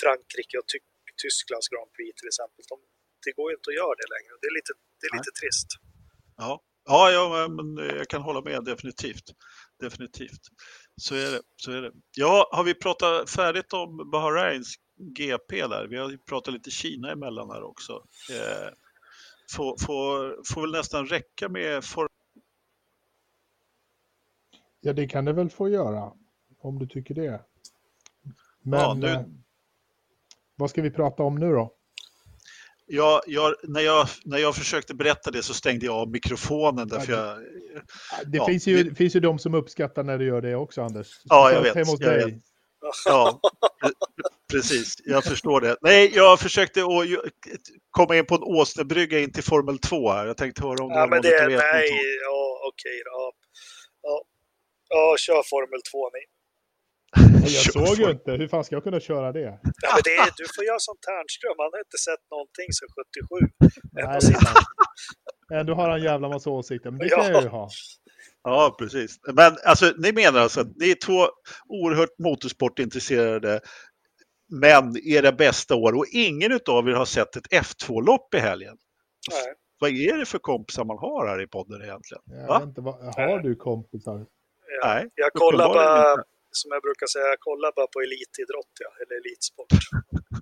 [0.01, 0.89] Frankrike och Ty-
[1.21, 2.77] Tysklands Grand Prix till exempel, de,
[3.25, 4.33] det går ju inte att göra det längre.
[4.41, 5.67] Det är lite, det är lite trist.
[6.37, 6.61] ja.
[6.85, 9.23] Ja, ja, men jag kan hålla med definitivt.
[9.79, 10.41] Definitivt.
[11.01, 11.41] Så är det.
[11.55, 11.91] Så är det.
[12.15, 14.73] Ja, har vi pratat färdigt om Bahrains
[15.17, 15.87] GP där?
[15.87, 17.93] Vi har ju pratat lite Kina emellan här också.
[18.31, 18.69] Eh,
[19.55, 22.09] får, får, får väl nästan räcka med for,
[24.81, 26.11] ja, det kan det väl få göra.
[26.59, 27.41] Om du tycker det.
[28.61, 29.25] Men Ja, nu- eh,
[30.55, 31.75] vad ska vi prata om nu då?
[32.95, 37.11] Jag, jag, när, jag, när jag försökte berätta det så stängde jag av mikrofonen därför
[37.13, 37.37] Ja, jag...
[38.31, 40.81] Det Ja, finns, ju, det- finns ju de som uppskattar när du gör det också,
[40.81, 41.07] Anders.
[41.23, 42.41] Ja, jag vet, jag dig.
[43.05, 43.39] Ja,
[43.83, 43.91] pre-
[44.51, 44.95] precis.
[45.05, 45.77] Jag förstår det.
[45.81, 46.81] Nej, jag försökte
[47.91, 50.25] komma in på en åsnebrygga in till Formel 2 här.
[50.25, 51.87] Jag tänkte höra om Ja, det men det, vet nej,
[52.23, 53.11] ja, okej då.
[53.11, 53.33] Ja.
[54.01, 54.23] Ja.
[54.89, 56.32] ja, kör Formel 2 ni.
[57.43, 58.31] Jag såg ju inte.
[58.31, 59.39] Hur fan ska jag kunna köra det?
[59.39, 62.89] Ja, men det är, du får göra som Ternström, han har inte sett någonting sedan
[63.19, 63.53] 77.
[63.91, 67.31] Nej, Ändå det har han en jävla massa åsikter, men det kan Ja.
[67.31, 67.69] jag ju ha.
[68.43, 69.19] Ja, precis.
[69.33, 71.27] Men alltså, ni menar alltså att ni är två
[71.69, 73.59] oerhört motorsportintresserade
[74.61, 78.77] men era bästa år och ingen av er har sett ett F2-lopp i helgen.
[79.31, 79.53] Nej.
[79.79, 82.21] Vad är det för kompisar man har här i podden egentligen?
[82.25, 84.25] Jag vet inte, vad, har du kompisar?
[84.81, 84.87] Ja.
[84.93, 86.23] Nej, Jag kollar bara.
[86.61, 89.67] Som jag brukar säga, jag kollar bara på elitidrott, ja, eller elitsport.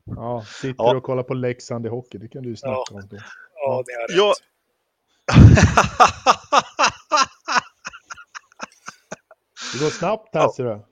[0.05, 0.95] Ja, sitter Ja.
[0.97, 3.17] och kollar på Leksand i hockey, det kan du ju snacka om då.
[3.55, 4.17] Ja, ni har rätt.
[4.17, 4.33] Ja.
[9.73, 10.85] Det går snabbt här ser du.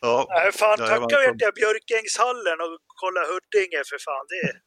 [0.00, 0.26] ja.
[0.28, 4.26] Nej, fan, Ja, jag tacka vet jag Björkängshallen och kolla Huddinge för fan.
[4.28, 4.54] Det är...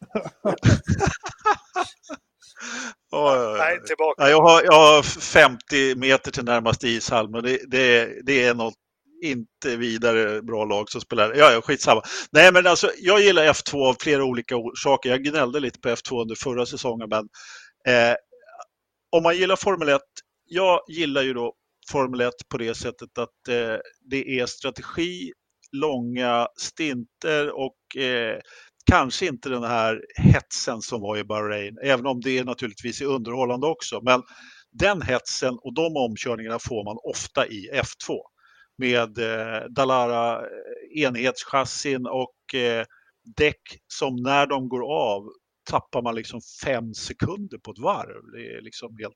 [3.11, 3.57] Ja, ja, ja.
[3.57, 4.23] Nej, tillbaka.
[4.23, 8.53] Ja, jag, har, jag har 50 meter till närmaste ishall, men det, det, det är
[8.53, 8.73] något
[9.23, 11.33] inte vidare bra lag som spelar.
[11.35, 12.01] Ja, ja, skitsamma.
[12.31, 15.09] Nej, men alltså, jag gillar F2 av flera olika orsaker.
[15.09, 17.29] Jag gnällde lite på F2 under förra säsongen, men
[17.87, 18.15] eh,
[19.11, 20.01] om man gillar Formel 1,
[20.45, 21.53] jag gillar ju då
[21.91, 23.77] Formel 1 på det sättet att eh,
[24.09, 25.31] det är strategi,
[25.71, 28.39] långa stinter och eh,
[28.91, 33.67] kanske inte den här hetsen som var i Bahrain, även om det naturligtvis är underhållande
[33.67, 34.01] också.
[34.01, 34.21] Men
[34.71, 38.17] den hetsen och de omkörningarna får man ofta i F2
[38.77, 42.85] med eh, Dalara eh, enhetschassin och eh,
[43.35, 45.31] däck som när de går av
[45.69, 48.31] tappar man liksom fem sekunder på ett varv.
[48.31, 49.15] Det är liksom helt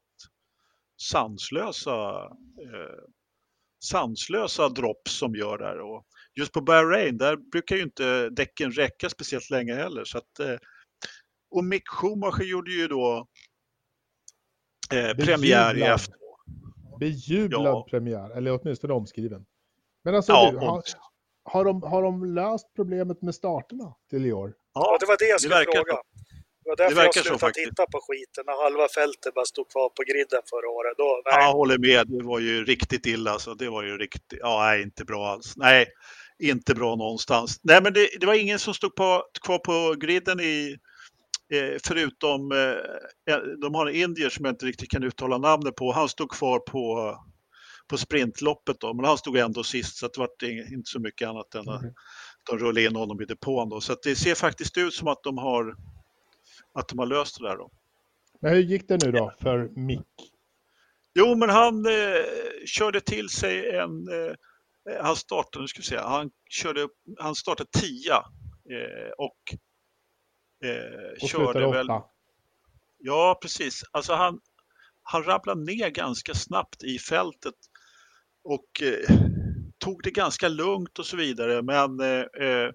[1.01, 2.23] sanslösa,
[2.61, 3.03] eh,
[3.83, 5.79] sanslösa drops som gör där.
[5.79, 6.05] Och
[6.35, 10.03] just på Bahrain, där brukar ju inte däcken räcka speciellt länge heller.
[10.03, 10.57] Så att, eh,
[11.51, 13.27] och Mick Schumacher gjorde ju då
[14.93, 16.15] eh, premiär i efter.
[16.99, 17.87] Bejublad ja.
[17.89, 19.45] premiär, eller åtminstone omskriven.
[20.03, 20.83] Men alltså, ja, du, har,
[21.43, 24.53] har, de, har de löst problemet med starterna till i år?
[24.73, 26.01] Ja, det var det jag skulle fråga.
[26.63, 29.89] Det var därför det jag slutade titta på skiten när halva fältet bara stod kvar
[29.89, 30.93] på griden förra året.
[30.97, 31.45] Då, nej.
[31.45, 33.39] Jag håller med, det var ju riktigt illa.
[33.39, 35.53] Så det var ju riktigt, ja, nej, inte bra alls.
[35.57, 35.87] Nej,
[36.39, 37.59] inte bra någonstans.
[37.63, 40.77] Nej, men det, det var ingen som stod på, kvar på griden i,
[41.53, 45.91] eh, förutom, eh, de har en indier som jag inte riktigt kan uttala namnet på.
[45.91, 47.15] Han stod kvar på,
[47.91, 50.29] på sprintloppet då, men han stod ändå sist så det var
[50.73, 51.93] inte så mycket annat än att mm.
[52.49, 53.69] de rullade in honom i depån.
[53.69, 53.81] Då.
[53.81, 55.75] Så det ser faktiskt ut som att de har,
[56.73, 57.57] att de har löst det där.
[57.57, 57.69] Då.
[58.41, 60.07] Men hur gick det nu då för Mick?
[61.13, 62.25] Jo, men han eh,
[62.65, 64.35] körde till sig en eh,
[65.01, 66.87] han startade, nu ska vi se, han, körde,
[67.19, 68.15] han startade tia
[68.69, 69.37] eh, och,
[70.69, 71.89] eh, och körde väl...
[71.89, 72.03] Åtta.
[72.97, 73.83] Ja, precis.
[73.91, 74.39] Alltså han,
[75.03, 77.53] han rabblade ner ganska snabbt i fältet
[78.43, 79.17] och eh,
[79.77, 81.61] tog det ganska lugnt och så vidare.
[81.61, 82.71] Men eh, eh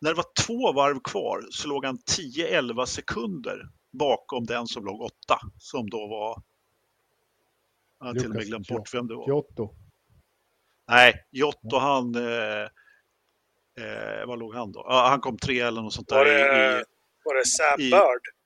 [0.00, 5.00] när det var två varv kvar så låg han 10-11 sekunder bakom den som låg
[5.00, 6.42] åtta, som då var...
[7.98, 9.26] Jag har till och med glömt bort vem det var.
[9.26, 9.74] Giotto.
[10.88, 12.14] Nej, Jotto han...
[12.14, 12.62] Eh,
[13.84, 14.80] eh, vad låg han då?
[14.80, 16.16] Ah, han kom tre eller något sånt där.
[16.16, 16.84] Var det, i,
[17.24, 18.37] var det Sam i, Bird?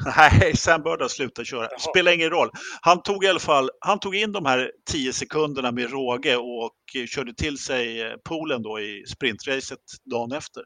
[0.16, 1.68] Nej, Sam Bird har slutat köra.
[1.70, 1.78] Jaha.
[1.78, 2.50] Spelar ingen roll.
[2.80, 7.06] Han tog i alla fall han tog in de här tio sekunderna med råge och
[7.08, 9.78] körde till sig eh, poolen då i sprintracet
[10.10, 10.62] dagen efter.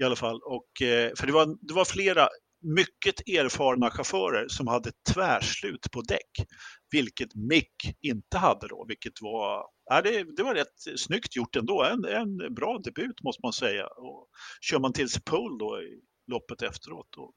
[0.00, 0.40] I alla fall.
[0.44, 2.28] Och, eh, för det var, det var flera
[2.76, 6.48] mycket erfarna chaufförer som hade tvärslut på däck,
[6.90, 11.84] vilket Mick inte hade då, vilket var, ja, det, det var rätt snyggt gjort ändå.
[11.84, 13.86] En, en bra debut måste man säga.
[13.86, 14.28] Och
[14.60, 16.00] kör man till sig pole då i
[16.32, 17.32] loppet efteråt då,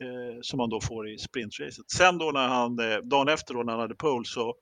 [0.00, 1.90] eh, som man då får i sprintracet.
[1.90, 4.54] Sen då när han, eh, dagen efter då när han hade pole så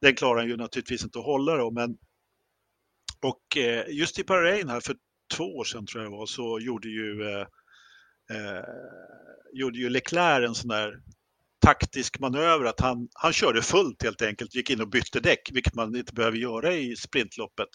[0.00, 1.98] den klarar han ju naturligtvis inte att hålla då, men
[3.22, 4.96] och eh, just i Bahrain här för
[5.34, 7.46] två år sedan tror jag det var så gjorde ju eh,
[8.30, 8.64] eh,
[9.52, 11.00] gjorde ju Leclerc en sån där
[11.60, 15.74] taktisk manöver att han, han körde fullt helt enkelt, gick in och bytte däck, vilket
[15.74, 17.68] man inte behöver göra i sprintloppet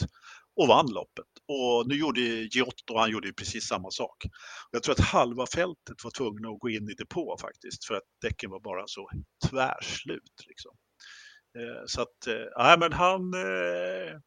[0.56, 1.26] och vann loppet.
[1.48, 4.26] Och nu gjorde Giotto, han gjorde precis samma sak.
[4.72, 8.04] Jag tror att halva fältet var tvungna att gå in i depå faktiskt för att
[8.22, 9.10] däcken var bara så
[9.50, 10.46] tvärslut.
[10.48, 10.72] Liksom.
[11.60, 14.20] Eh, så att, eh, men han, eh,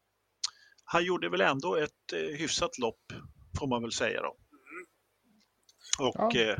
[0.85, 3.13] han gjorde väl ändå ett hyfsat lopp
[3.59, 4.37] får man väl säga då.
[5.99, 6.55] Och ja,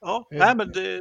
[0.00, 1.00] ja nej, men det,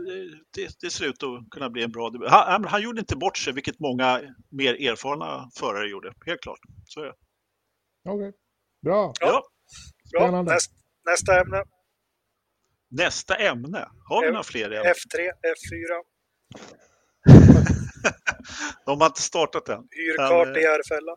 [0.54, 2.30] det, det, ser ut att kunna bli en bra debut.
[2.30, 6.14] Han, han gjorde inte bort sig, vilket många mer erfarna förare gjorde.
[6.26, 6.60] Helt klart.
[6.86, 7.16] Så är det.
[8.06, 8.47] Okej, okay.
[8.82, 9.14] Bra.
[9.20, 9.44] Ja.
[10.12, 10.42] Bra.
[10.42, 10.72] Näst,
[11.06, 11.64] nästa ämne.
[12.90, 13.88] Nästa ämne?
[14.10, 14.94] Har vi några fler ämnen?
[14.94, 16.04] F3, F4.
[18.86, 19.88] De har inte startat än.
[19.92, 21.16] Hyrkart i Järfälla.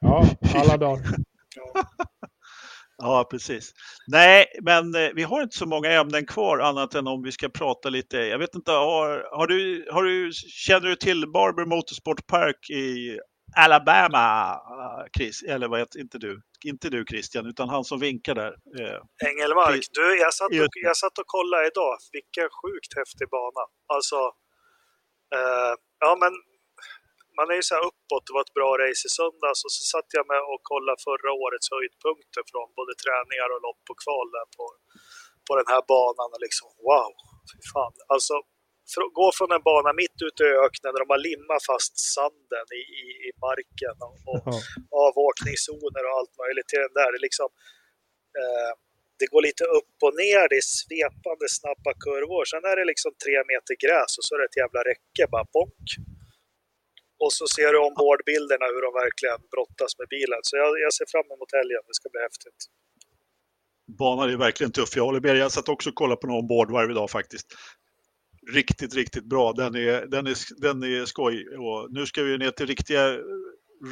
[0.00, 1.16] Ja, alla dagar.
[1.56, 1.84] ja.
[3.02, 3.72] Ja, precis.
[4.06, 7.48] Nej, men eh, vi har inte så många ämnen kvar annat än om vi ska
[7.48, 8.16] prata lite.
[8.16, 13.18] Jag vet inte, har, har, du, har du, känner du till Barber Motorsport Park i
[13.56, 15.42] Alabama, eh, Chris?
[15.42, 16.42] Eller vad heter inte du?
[16.64, 18.52] Inte du Christian, utan han som vinkar där.
[18.80, 21.94] Eh, Engelmark, du, jag satt, och, jag satt och kollade idag.
[22.12, 23.62] Vilken sjukt häftig bana.
[23.94, 24.18] Alltså,
[25.36, 25.74] eh,
[26.04, 26.32] ja men
[27.38, 29.82] man är ju så här uppåt, det var ett bra race i söndags och så
[29.92, 34.28] satt jag med och kollade förra årets höjdpunkter från både träningar och lopp och kval
[34.36, 34.64] där på,
[35.46, 37.10] på den här banan och liksom wow,
[37.50, 37.94] fy fan.
[38.14, 38.34] Alltså
[39.20, 42.82] gå från en bana mitt ute i öknen där de har limmat fast sanden i,
[43.02, 44.42] i, i marken och, och
[45.06, 47.10] avåkningszoner och allt möjligt till den där.
[47.14, 47.48] Det, liksom,
[48.40, 48.72] eh,
[49.20, 52.44] det går lite upp och ner, det är svepande snabba kurvor.
[52.52, 55.46] Sen är det liksom tre meter gräs och så är det ett jävla räcke, bara
[55.56, 55.88] bonk.
[57.22, 60.40] Och så ser du ombordbilderna hur de verkligen brottas med bilen.
[60.48, 62.60] Så jag, jag ser fram emot helgen, det ska bli häftigt.
[64.00, 65.36] Banan är verkligen tuff, jag håller med.
[65.36, 67.46] Jag satt också och kollade på någon ombord varje dag faktiskt.
[68.52, 69.52] Riktigt, riktigt bra.
[69.52, 71.56] Den är, den är, den är skoj.
[71.58, 73.18] Och nu ska vi ner till riktiga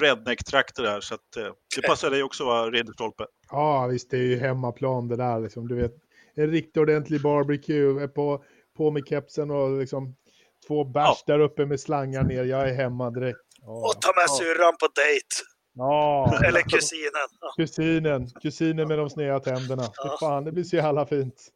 [0.01, 3.27] redneck-trakter här så att eh, det passar dig också va, Ridderstolpe?
[3.51, 5.69] Ja visst, det är ju hemmaplan det där liksom.
[5.69, 5.93] Du vet,
[6.35, 8.45] en riktigt ordentlig barbecue på,
[8.77, 10.15] på med kepsen och liksom
[10.67, 11.37] Två bärs ja.
[11.37, 12.45] där uppe med slangar ner.
[12.45, 13.39] Jag är hemma direkt.
[13.61, 13.73] Ja.
[13.73, 14.37] Och ta med ja.
[14.39, 15.27] syrran på dejt.
[15.75, 16.41] Ja.
[16.45, 17.29] Eller kusinen.
[17.57, 18.31] Kusinen.
[18.43, 19.83] Kusinen med de sneda tänderna.
[19.97, 20.17] Ja.
[20.21, 21.49] Fan, det blir så jävla fint.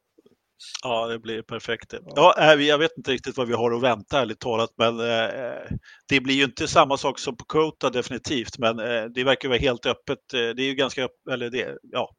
[0.82, 1.94] Ja, det blir perfekt.
[2.16, 5.62] Ja, jag vet inte riktigt vad vi har att vänta ärligt talat, men eh,
[6.08, 9.58] det blir ju inte samma sak som på Kota definitivt, men eh, det verkar vara
[9.58, 10.34] helt öppet.
[10.34, 12.11] Eh, det är ju ganska, eller det, ja.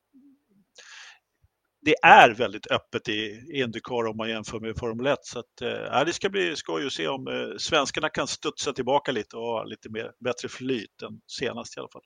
[1.85, 5.19] Det är väldigt öppet i Indycar om man jämför med Formel 1.
[5.21, 9.11] Så att, eh, det ska bli skoj att se om eh, svenskarna kan studsa tillbaka
[9.11, 12.03] lite och ha lite mer, bättre flyt än senast i alla fall.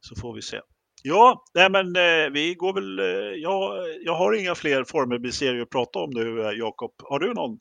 [0.00, 0.60] Så får vi se.
[1.12, 1.26] Ja,
[1.58, 2.90] nej men eh, vi går väl...
[2.98, 3.60] Eh, jag,
[4.08, 6.92] jag har inga fler Formel-serier att prata om nu, eh, Jakob.
[7.10, 7.54] Har du någon?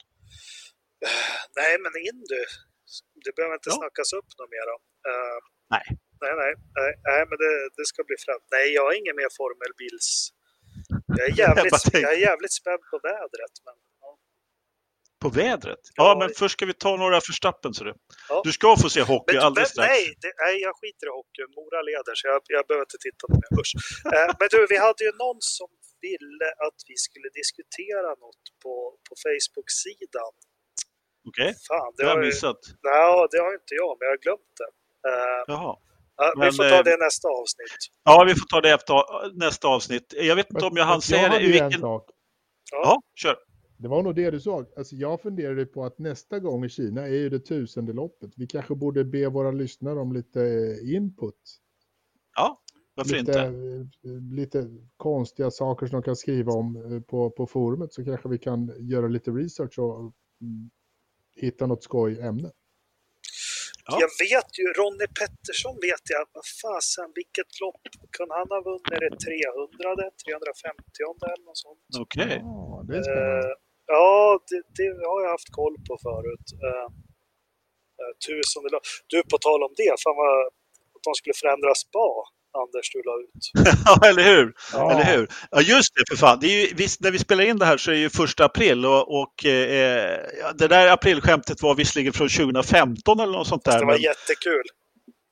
[1.59, 2.43] Nej, men Indy,
[3.23, 3.77] det behöver inte ja.
[3.79, 4.81] snackas upp något mer om.
[5.09, 5.39] Uh,
[5.75, 5.85] nej.
[6.23, 8.41] Nej, nej, nej, nej men det, det ska bli fram.
[8.55, 10.09] Nej, jag har ingen mer Formel-bils...
[11.17, 13.55] Jag är jävligt, jag, jag är jävligt spänd på vädret.
[13.65, 13.75] Men,
[15.26, 15.84] på vädret?
[15.99, 17.69] Ja, ja, men först ska vi ta några förstappen.
[17.78, 17.93] Så du.
[18.30, 18.41] Ja.
[18.47, 19.89] du ska få se hockey men, alldeles strax.
[19.89, 21.41] Nej, det, nej, jag skiter i hockey.
[21.59, 23.51] Mora leder, så jag, jag behöver inte titta på det.
[23.61, 23.73] Usch.
[24.15, 25.69] eh, men du, vi hade ju någon som
[26.07, 28.73] ville att vi skulle diskutera något på,
[29.07, 30.34] på Facebook-sidan.
[31.30, 31.91] Okej, okay.
[31.97, 32.61] det har jag missat.
[32.89, 34.71] Nej, det har inte jag, men jag har glömt det.
[35.09, 35.73] Eh, Jaha.
[36.17, 37.82] Ja, vi får ta eh, det nästa avsnitt.
[38.09, 38.93] Ja, vi får ta det efter
[39.45, 40.07] nästa avsnitt.
[40.30, 41.39] Jag vet inte om jag hann säga det.
[41.39, 41.73] Vilken...
[41.73, 42.03] En sak.
[42.71, 42.82] Ja.
[42.84, 43.36] ja, kör.
[43.78, 44.65] Det var nog det du sa.
[44.78, 48.32] Alltså jag funderade på att nästa gång i Kina är ju det tusende loppet.
[48.36, 50.39] Vi kanske borde be våra lyssnare om lite
[50.84, 51.59] input.
[52.36, 52.61] Ja,
[52.95, 54.36] varför lite, inte?
[54.36, 58.38] Lite konstiga saker som de kan skriva om eh, på, på forumet så kanske vi
[58.38, 59.99] kan göra lite research och
[60.41, 60.69] mm,
[61.36, 62.51] hitta något skoj ämne.
[63.88, 63.97] Ja.
[64.03, 67.86] Jag vet ju, Ronny Pettersson vet jag, vad fasen, vilket lopp
[68.17, 68.91] kan han ha vunnit?
[68.95, 70.99] Är det 300, 350
[71.32, 71.80] eller något sånt?
[71.99, 72.26] Okej.
[72.26, 72.38] Okay.
[72.38, 73.64] Ja, det är spännande.
[73.88, 76.47] Ja, det, det, har jag haft koll på förut.
[76.65, 76.88] Uh,
[77.99, 78.69] uh, tusende
[79.11, 80.33] Du, på tal om det, fan vad,
[80.95, 82.09] att de skulle förändra spa,
[82.61, 83.43] Anders, du la ut.
[83.86, 84.53] ja, eller hur?
[84.73, 84.91] Ja.
[84.91, 85.27] eller hur?
[85.51, 86.39] Ja, just det, för fan.
[86.41, 88.45] Det är ju, visst, när vi spelar in det här så är det ju första
[88.45, 90.19] april och, och eh,
[90.57, 93.79] det där aprilskämtet var visserligen från 2015 eller något sånt där.
[93.79, 94.01] Det var men...
[94.01, 94.63] jättekul.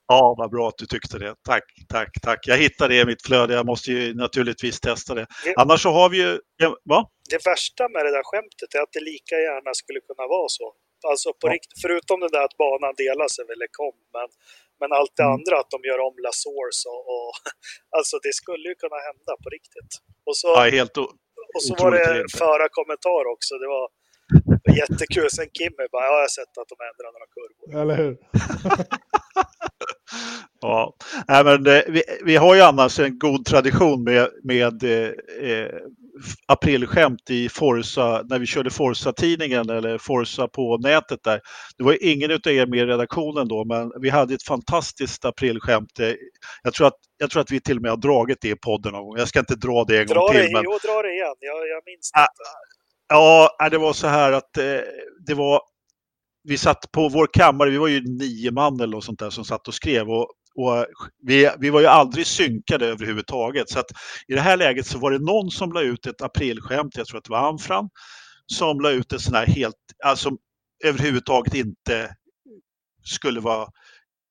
[0.07, 1.35] Ja, vad bra att du tyckte det.
[1.47, 2.39] Tack, tack, tack.
[2.47, 3.53] Jag hittade det i mitt flöde.
[3.53, 5.25] Jag måste ju naturligtvis testa det.
[5.45, 6.39] det Annars så har vi ju...
[6.57, 7.05] Ja, va?
[7.33, 10.67] Det värsta med det där skämtet är att det lika gärna skulle kunna vara så.
[11.11, 11.53] Alltså på ja.
[11.55, 14.27] riktigt, förutom det där att banan delar sig väl kom, men,
[14.79, 15.35] men allt det mm.
[15.37, 17.31] andra att de gör om La Source och, och,
[17.97, 19.91] alltså det skulle ju kunna hända på riktigt.
[20.27, 20.95] Och så, ja, helt
[21.55, 22.07] och så var det
[22.43, 23.51] föra kommentar också.
[23.63, 23.85] Det var
[24.81, 25.29] jättekul.
[25.29, 27.67] Sen Kimmy bara, ja, jag har sett att de ändrar några kurvor.
[27.81, 28.13] Eller hur?
[30.61, 30.95] ja,
[31.27, 35.09] Nej, men, eh, vi, vi, har ju annars en god tradition med, med eh,
[35.49, 35.79] eh,
[36.47, 41.41] aprilskämt i Forza, när vi körde Forza-tidningen eller Forza på nätet där.
[41.77, 45.99] Det var ingen av er med i redaktionen då, men vi hade ett fantastiskt aprilskämt.
[46.63, 48.91] Jag tror att, jag tror att vi till och med har dragit det i podden
[48.91, 49.17] någon gång.
[49.17, 50.41] Jag ska inte dra det en dra gång till.
[50.41, 50.63] Det, men...
[50.63, 51.35] Jo, dra det igen.
[51.39, 52.19] Jag, jag minns det.
[52.19, 54.63] Ah, ja, det var så här att eh,
[55.27, 55.61] det var
[56.43, 59.45] vi satt på vår kammare, vi var ju nio man eller något sånt där som
[59.45, 60.85] satt och skrev och, och
[61.27, 63.69] vi, vi var ju aldrig synkade överhuvudtaget.
[63.69, 63.91] Så att
[64.27, 67.17] i det här läget så var det någon som la ut ett aprilskämt, jag tror
[67.17, 67.89] att det var Anfran,
[68.45, 70.31] som la ut ett sån här helt, alltså
[70.83, 72.15] överhuvudtaget inte
[73.03, 73.67] skulle vara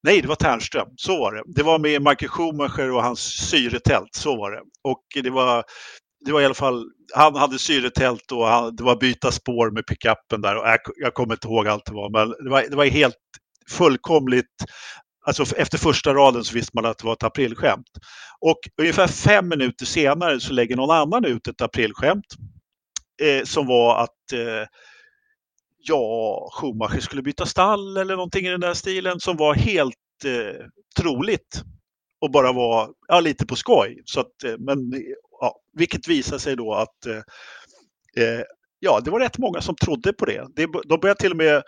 [0.04, 0.88] Nej, det var Ternström.
[0.96, 1.42] Så var det.
[1.46, 4.14] Det var med Michael Schumacher och hans syretält.
[4.14, 4.60] Så var det.
[4.84, 5.64] Och det var
[6.24, 9.86] det var i alla fall, han hade syretält och han, det var byta spår med
[9.86, 10.56] pickuppen där.
[10.56, 13.16] Och jag, jag kommer inte ihåg allt det var, men det var, det var helt
[13.70, 14.64] fullkomligt
[15.26, 17.86] Alltså efter första raden så visste man att det var ett aprilskämt.
[18.40, 22.26] Och ungefär fem minuter senare så lägger någon annan ut ett aprilskämt.
[23.22, 24.68] Eh, som var att eh,
[25.78, 29.94] ja, Schumacher skulle byta stall eller någonting i den där stilen som var helt
[30.24, 30.66] eh,
[31.00, 31.62] troligt
[32.20, 34.02] och bara var ja, lite på skoj.
[34.04, 34.78] Så att, eh, men
[35.40, 38.42] ja, vilket visar sig då att eh, eh
[38.78, 40.46] ja, det var rätt många som trodde på det.
[40.56, 41.62] det de började till och med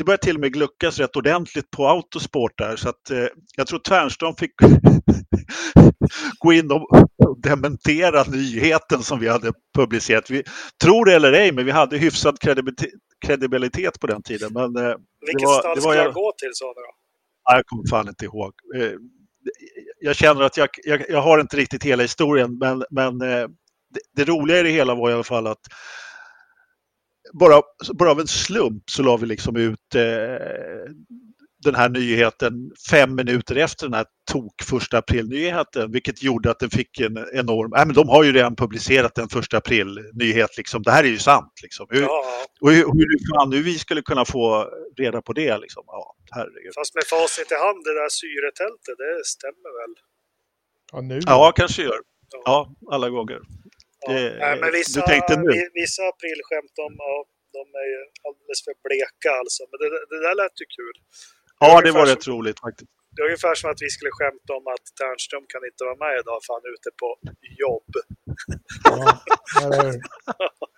[0.00, 3.26] det började till och med gluckas rätt ordentligt på Autosport där så att eh,
[3.56, 4.50] jag tror Tvärnström fick
[6.38, 6.88] gå in och
[7.42, 10.30] dementera nyheten som vi hade publicerat.
[10.30, 10.44] Vi,
[10.82, 12.38] tror det eller ej, men vi hade hyfsad
[13.26, 14.52] kredibilitet på den tiden.
[14.52, 14.94] Men, eh,
[15.26, 16.92] Vilket var, stall ska jag gå till sa du då?
[17.56, 18.52] Jag kommer fan inte ihåg.
[18.76, 18.92] Eh,
[20.00, 23.48] jag känner att jag, jag, jag, har inte riktigt hela historien, men, men eh,
[23.90, 25.62] det, det, roliga i det hela var i alla fall att
[27.32, 27.62] bara,
[27.98, 30.92] bara av en slump så la vi liksom ut eh,
[31.62, 32.52] den här nyheten
[32.90, 37.72] fem minuter efter den här tok första april-nyheten, vilket gjorde att den fick en enorm...
[37.72, 40.82] Äh, men de har ju redan publicerat en första april-nyhet, liksom.
[40.82, 41.52] det här är ju sant.
[41.62, 41.86] Liksom.
[41.90, 42.24] Hur, ja.
[42.60, 45.58] Och hur, hur fan nu vi skulle kunna få reda på det?
[45.58, 45.82] Liksom.
[45.86, 46.74] Ja, herregud.
[46.74, 49.94] Fast med facit i hand, det där syretältet, det stämmer väl?
[50.92, 51.20] Ja, nu.
[51.26, 52.00] Ja, kanske gör.
[52.44, 53.40] Ja, alla gånger.
[54.06, 54.12] Ja.
[54.12, 55.48] Det- Nej, men vissa, du tänkte nu?
[55.54, 56.86] vi- Vissa aprilskämt, de,
[57.56, 59.60] de är ju alldeles för bleka alltså.
[59.70, 60.96] Men det, det där lät ju kul.
[61.62, 62.90] Ja, det var som- rätt roligt faktiskt.
[63.14, 66.14] Det är ungefär som att vi skulle skämta om att Ternström kan inte vara med
[66.22, 67.08] idag för han är ute på
[67.64, 67.90] jobb.
[68.90, 69.00] Ja,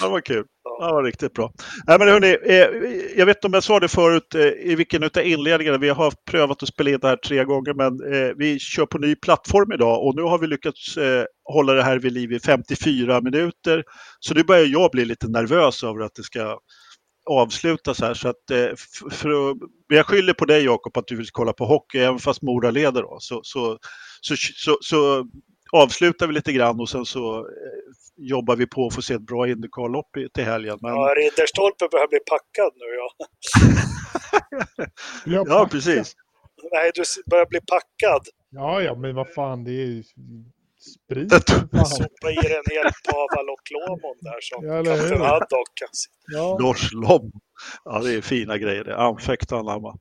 [0.00, 0.44] Det var kul.
[0.80, 1.52] Det var riktigt bra.
[1.86, 5.04] Nej, men hörni, eh, jag vet inte om jag sa det förut eh, i vilken
[5.04, 5.78] av inledningarna.
[5.78, 8.98] Vi har prövat att spela in det här tre gånger men eh, vi kör på
[8.98, 10.98] ny plattform idag och nu har vi lyckats
[11.44, 13.84] hålla det här vid liv i 54 minuter.
[14.20, 16.58] Så nu börjar jag bli lite nervös över att det ska
[17.30, 18.14] avslutas här.
[18.14, 18.36] Så att,
[19.10, 19.56] för att,
[19.88, 23.02] jag skyller på dig Jakob att du vill kolla på hockey även fast Mora leder.
[23.02, 23.16] Då.
[23.20, 23.78] Så, så,
[24.20, 25.26] så, så, så
[25.72, 27.44] avslutar vi lite grann och sen så eh,
[28.16, 30.78] jobbar vi på att få se ett bra Indycar-lopp till helgen.
[30.80, 33.26] Men, Ja, Ridderstolpe börjar bli packad nu ja.
[35.46, 36.14] Ja, precis.
[36.72, 38.26] Nej, du börjar bli packad.
[38.50, 40.02] Ja, ja, men vad fan, det är ju
[40.94, 41.32] sprit.
[41.88, 44.84] Sopa i en hel Paval och Lomon där som Ja?
[44.84, 45.82] Kapten Haddock.
[45.82, 46.10] Alltså.
[46.32, 46.58] Ja.
[46.60, 47.32] Lars Lom.
[47.84, 48.96] Ja, det är fina grejer det.
[48.96, 49.88] Anfäkt och anamma.
[49.88, 49.94] Eh,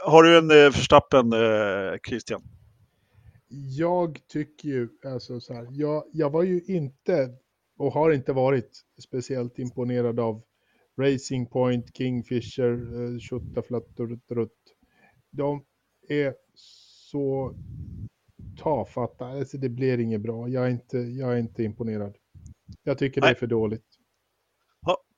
[0.00, 2.42] Har du en eh, Verstappen, eh, Christian?
[3.78, 7.30] Jag tycker ju, alltså så här, jag, jag var ju inte
[7.78, 10.42] och har inte varit speciellt imponerad av
[11.00, 14.52] Racing Point, Kingfisher, eh, Tjottaflatturutt.
[15.30, 15.64] De
[16.08, 16.34] är
[17.10, 17.54] så
[18.58, 20.48] tafatta, alltså det blir inget bra.
[20.48, 22.16] Jag är inte, jag är inte imponerad.
[22.82, 23.38] Jag tycker det är Nej.
[23.38, 23.86] för dåligt.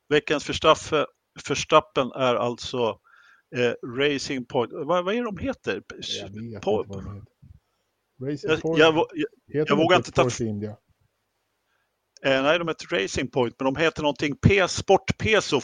[0.09, 1.07] Veckans Verstappen,
[1.49, 2.99] Verstappen är alltså
[3.57, 4.73] eh, Racing Point.
[4.73, 5.83] Vad, vad är de heter?
[6.21, 7.33] Jag vet På- inte vad de heter.
[8.23, 10.71] Racing Jag, Point, jag, jag, heter jag vågar inte ta- India?
[12.25, 15.61] eh, nej, de heter Racing Point, men de heter någonting P, Sport Peso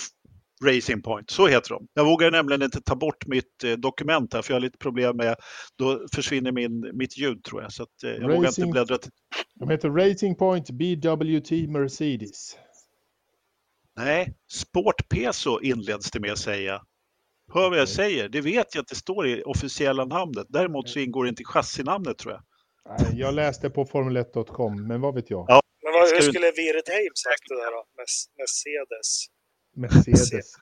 [0.64, 1.30] Racing Point.
[1.30, 1.86] Så heter de.
[1.94, 5.16] Jag vågar nämligen inte ta bort mitt eh, dokument här, för jag har lite problem
[5.16, 5.36] med,
[5.78, 7.72] då försvinner min, mitt ljud tror jag.
[7.72, 9.10] Så att, eh, jag vågar inte Racing- bläddra till
[9.54, 12.56] De heter Racing Point BWT Mercedes.
[13.96, 16.82] Nej, Sport Peso inleds det med att säga.
[17.54, 18.28] Hör vad jag säger?
[18.28, 20.46] Det vet jag att det står i officiella namnet.
[20.48, 22.42] Däremot så ingår det inte i chassinamnet tror jag.
[22.98, 25.44] Nej, jag läste på formel1.com, men vad vet jag?
[25.48, 25.60] Ja.
[25.82, 27.84] Men vad, hur du- skulle Wirdheim sagt det där då?
[28.38, 29.26] Mercedes.
[29.76, 30.52] Mercedes.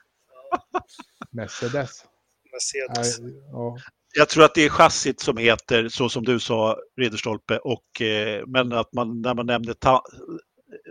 [1.30, 2.04] Mercedes.
[2.52, 3.20] Mercedes.
[3.20, 3.76] Nej, ja.
[4.14, 7.58] Jag tror att det är chassit som heter så som du sa, Ridderstolpe.
[7.58, 10.02] Och, eh, men att man, när man nämner ta,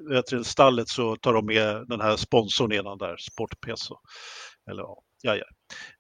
[0.10, 3.96] vet du, stallet så tar de med den här sponsorn nedan där, Sport Peso.
[4.72, 5.36] Eller ja, ja.
[5.36, 5.46] ja.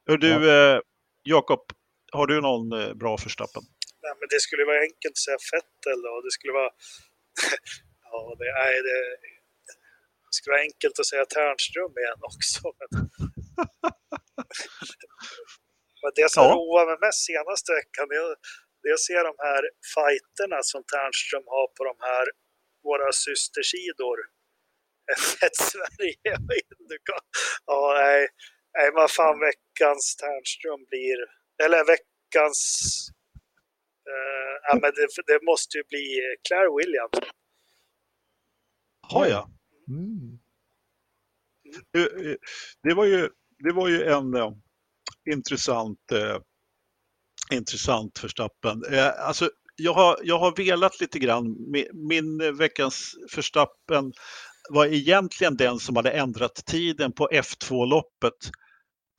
[0.07, 0.79] Hör du, eh,
[1.23, 1.63] Jakob,
[2.11, 3.63] har du någon eh, bra förstappen?
[4.03, 6.13] Nej, men det skulle vara enkelt att säga Fettel då.
[6.25, 6.71] Det skulle vara...
[8.11, 8.97] ja, det, nej, det...
[10.25, 12.61] det skulle vara enkelt att säga Ternström igen också.
[12.79, 12.89] Men...
[16.01, 16.53] men det som Ja.
[16.55, 18.35] roar mig mest senaste veckan det är,
[18.81, 19.63] det är att se de här
[19.95, 22.25] fighterna som Ternström har på de här
[22.87, 24.17] våra systersidor.
[25.17, 27.21] F1 Sverige och Indycar.
[27.65, 28.21] Ja, nej.
[28.77, 31.17] Nej, vad fan veckans Ternström blir.
[31.65, 32.61] Eller veckans...
[34.09, 37.31] Uh, ja, men det, det måste ju bli Claire Williams.
[39.07, 39.49] Har jag?
[39.89, 40.39] Mm.
[41.95, 42.35] Eh, eh,
[42.83, 43.29] Det var ju,
[43.63, 44.51] det var ju en eh,
[45.31, 46.37] intressant, eh,
[47.51, 48.83] intressant förstappen.
[48.91, 51.45] Eh, alltså, jag, har, jag har velat lite grann.
[51.45, 54.13] Mi- Min eh, veckans förstappen
[54.71, 58.51] var egentligen den som hade ändrat tiden på F2-loppet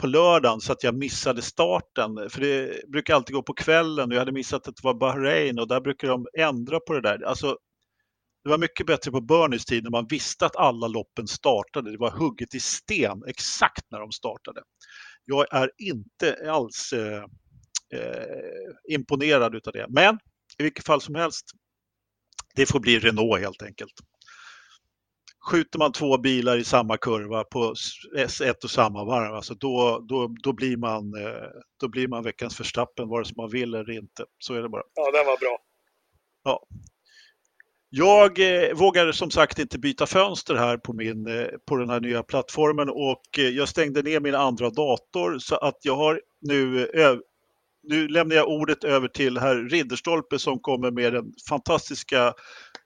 [0.01, 2.31] på lördagen så att jag missade starten.
[2.31, 5.59] För det brukar alltid gå på kvällen och jag hade missat att det var Bahrain
[5.59, 7.25] och där brukar de ändra på det där.
[7.25, 7.57] Alltså,
[8.45, 11.91] det var mycket bättre på Bernies tid när man visste att alla loppen startade.
[11.91, 14.63] Det var hugget i sten exakt när de startade.
[15.25, 17.25] Jag är inte alls eh,
[17.95, 19.87] eh, imponerad utav det.
[19.89, 20.19] Men
[20.59, 21.51] i vilket fall som helst,
[22.55, 23.93] det får bli Renault helt enkelt.
[25.51, 27.75] Skjuter man två bilar i samma kurva på
[28.45, 31.49] ett och samma varv, alltså då, då, då, blir man, eh,
[31.81, 34.25] då blir man veckans förstappen vare sig man vill eller inte.
[34.39, 34.83] Så är det bara.
[34.95, 35.59] Ja, den var bra.
[37.95, 42.01] Jag eh, vågar som sagt inte byta fönster här på, min, eh, på den här
[42.01, 46.87] nya plattformen och eh, jag stängde ner min andra dator så att jag har nu,
[46.87, 47.17] eh,
[47.83, 52.35] nu lämnar jag ordet över till herr Ridderstolpe som kommer med den fantastiska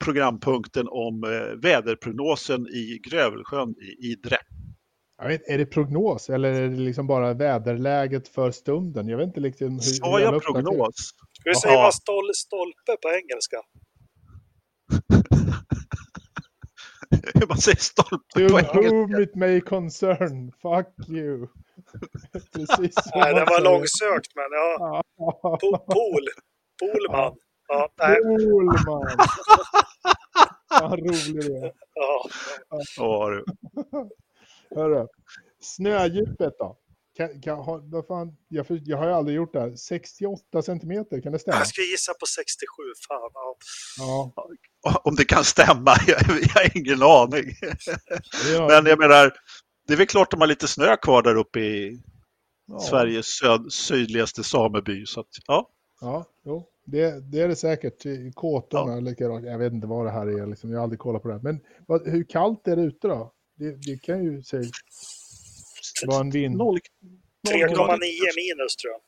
[0.05, 1.31] programpunkten om eh,
[1.63, 4.37] väderprognosen i Grövelsjön i Idre.
[5.19, 9.09] Jag vet, är det prognos eller är det liksom bara väderläget för stunden?
[9.09, 11.15] Jag vet inte liksom hur, Sa jag prognos?
[11.45, 13.57] Hur säger man stol, stolpe på engelska?
[17.35, 18.81] Hur man säger stolpe To på engelska.
[18.81, 21.47] whom it may concern, fuck you.
[22.53, 24.77] Precis Nej, den var långsökt, men ja.
[24.79, 25.03] Ja.
[25.63, 26.25] Po- Pool.
[26.81, 27.35] Polman.
[27.69, 28.17] Ja, nej.
[28.23, 29.17] Polman!
[30.81, 31.73] Vad rolig du är.
[31.95, 32.29] Ja.
[32.97, 33.45] Ja, du.
[34.75, 35.07] Hörru,
[35.61, 36.77] snödjupet då?
[37.17, 39.77] Kan, kan, ha, vad fan, jag, för, jag har ju aldrig gjort det här.
[39.77, 41.57] 68 centimeter, kan det stämma?
[41.59, 42.67] Jag skulle gissa på 67.
[43.09, 43.57] Fan, ja.
[44.83, 47.55] Ja, Om det kan stämma, jag, jag har ingen aning.
[48.55, 49.33] ja, Men jag menar,
[49.87, 52.01] det är väl klart de har lite snö kvar där uppe i
[52.67, 55.07] ja, Sveriges söd, sydligaste sameby.
[55.07, 55.71] Så att, ja.
[56.01, 58.05] Ja, jo, det, det är det säkert.
[58.35, 59.47] Kåtorna, likadant.
[59.47, 60.71] Jag vet inte vad det här är, liksom.
[60.71, 61.35] jag har aldrig kollat på det.
[61.35, 61.43] här.
[61.43, 63.33] Men vad, hur kallt är det ute då?
[63.55, 64.65] Det, det kan ju säga
[66.07, 66.57] vara en vind.
[66.57, 66.79] Noll,
[67.49, 67.99] 3,9
[68.37, 69.01] minus tror jag.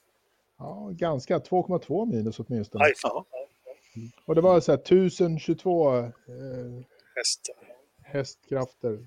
[0.59, 1.39] Ja, ganska.
[1.39, 2.85] 2,2 minus åtminstone.
[2.85, 2.93] Aj.
[3.03, 3.27] Ja.
[3.31, 3.47] Ja,
[4.27, 6.05] Och det var så här 1022 eh,
[7.15, 7.51] häst.
[8.03, 8.99] hästkrafter.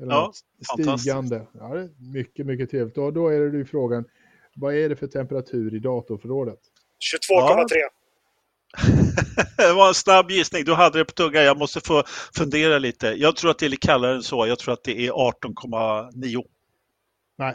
[0.00, 0.32] Eller Ja,
[0.74, 1.46] stigande.
[1.52, 2.98] Ja, det är mycket, mycket trevligt.
[2.98, 4.04] Och då är det ju frågan,
[4.56, 6.58] vad är det för temperatur i datorförrådet?
[7.30, 7.66] 22,3.
[9.56, 10.64] det var en snabb gissning.
[10.64, 11.44] Du hade det på tungan.
[11.44, 12.02] Jag måste få
[12.36, 13.06] fundera lite.
[13.06, 14.46] Jag tror att det är lite kallare än så.
[14.46, 16.44] Jag tror att det är 18,9.
[17.38, 17.54] Nej,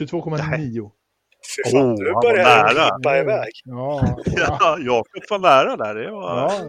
[0.00, 0.90] 22,9.
[1.56, 2.96] Fy fan, Oh, var börjar nära.
[2.98, 3.50] klippa iväg.
[3.64, 5.94] Ja, ja, Ja, Jakob var nära där.
[5.94, 6.38] Det var...
[6.38, 6.62] ja.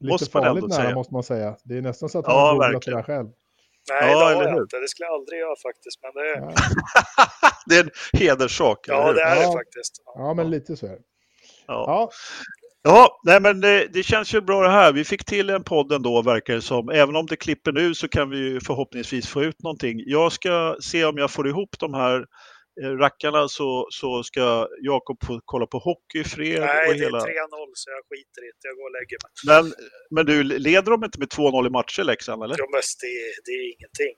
[0.00, 0.94] Lite Måste man farligt ändå nära säga.
[0.94, 1.56] måste man säga.
[1.64, 3.28] Det är nästan så att han Ja, har googlat det där själv.
[3.90, 4.62] Nej, Ja, det har eller jag hur?
[4.62, 4.76] inte.
[4.80, 5.98] Det skulle jag aldrig göra faktiskt.
[6.02, 6.52] Men det, Ja,
[7.66, 8.78] det är en hederssak.
[8.88, 9.46] ja, det är Ja.
[9.46, 10.02] det faktiskt.
[10.04, 10.12] Ja.
[10.16, 10.98] ja men lite så är det.
[11.66, 11.84] Ja.
[11.86, 12.10] Ja,
[12.86, 14.92] Ja, nej men det, det känns ju bra det här.
[14.92, 16.88] Vi fick till en podd ändå verkar det som.
[16.88, 20.02] Även om det klipper nu så kan vi ju förhoppningsvis få ut någonting.
[20.06, 22.24] Jag ska se om jag får ihop de här
[22.82, 26.60] rackarna så, så ska Jakob få kolla på hockey i fred.
[26.60, 27.20] Nej, och det är 3-0 hela...
[27.74, 28.68] så jag skiter i det.
[28.68, 29.30] Jag går och lägger mig.
[29.50, 29.74] men,
[30.10, 32.56] men du, leder de inte med 2-0 i matcher Leksand eller?
[32.58, 33.08] Jo, men det,
[33.44, 34.16] det är ingenting.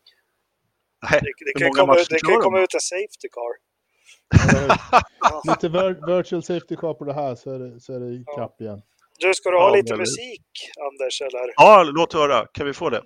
[1.11, 1.21] Nej.
[1.23, 2.41] Det, det kan, komma, ut- det kan de?
[2.43, 3.53] komma ut en safety car.
[5.21, 5.43] Ja.
[5.49, 8.23] lite vir- virtual safety car på det här så är det, så är det i
[8.27, 8.35] Ja.
[8.37, 8.83] kapp igen.
[9.19, 10.43] Du, ska du ha Ja, lite musik,
[10.91, 11.21] Anders?
[11.21, 11.53] Eller?
[11.57, 12.47] Ja, låt höra.
[12.53, 13.03] Kan vi få det?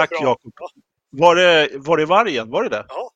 [0.00, 0.20] Tack.
[0.22, 0.52] Jakob.
[0.60, 0.68] Ja,
[1.10, 2.50] Var det, var det vargen?
[2.50, 2.84] Var det det?
[2.88, 3.10] Ja,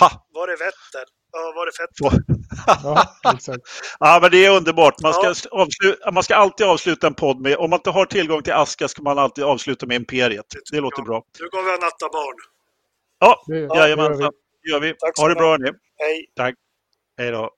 [0.00, 0.26] Ha!
[0.34, 1.04] var det Vätter?
[1.32, 2.22] Ja, var det Fetter?
[2.84, 3.60] Ja, exakt.
[4.00, 4.94] Ja, men det är underbart.
[5.02, 5.60] Man ska, Ja.
[5.62, 8.88] avsluta, man ska alltid avsluta en podd med, om man inte har tillgång till aska
[8.88, 10.46] ska man alltid avsluta med Imperiet.
[10.50, 11.06] Det Det låter jag.
[11.06, 11.24] bra.
[11.40, 12.36] Nu går vi och nattar barn.
[13.18, 13.78] Ja, Det, Ja, det gör vi.
[13.80, 14.32] jajamensan.
[14.62, 14.94] Det gör vi.
[14.98, 15.70] Tack så Ha det bra hörni.
[15.98, 16.54] Hej!
[17.18, 17.50] Hej då.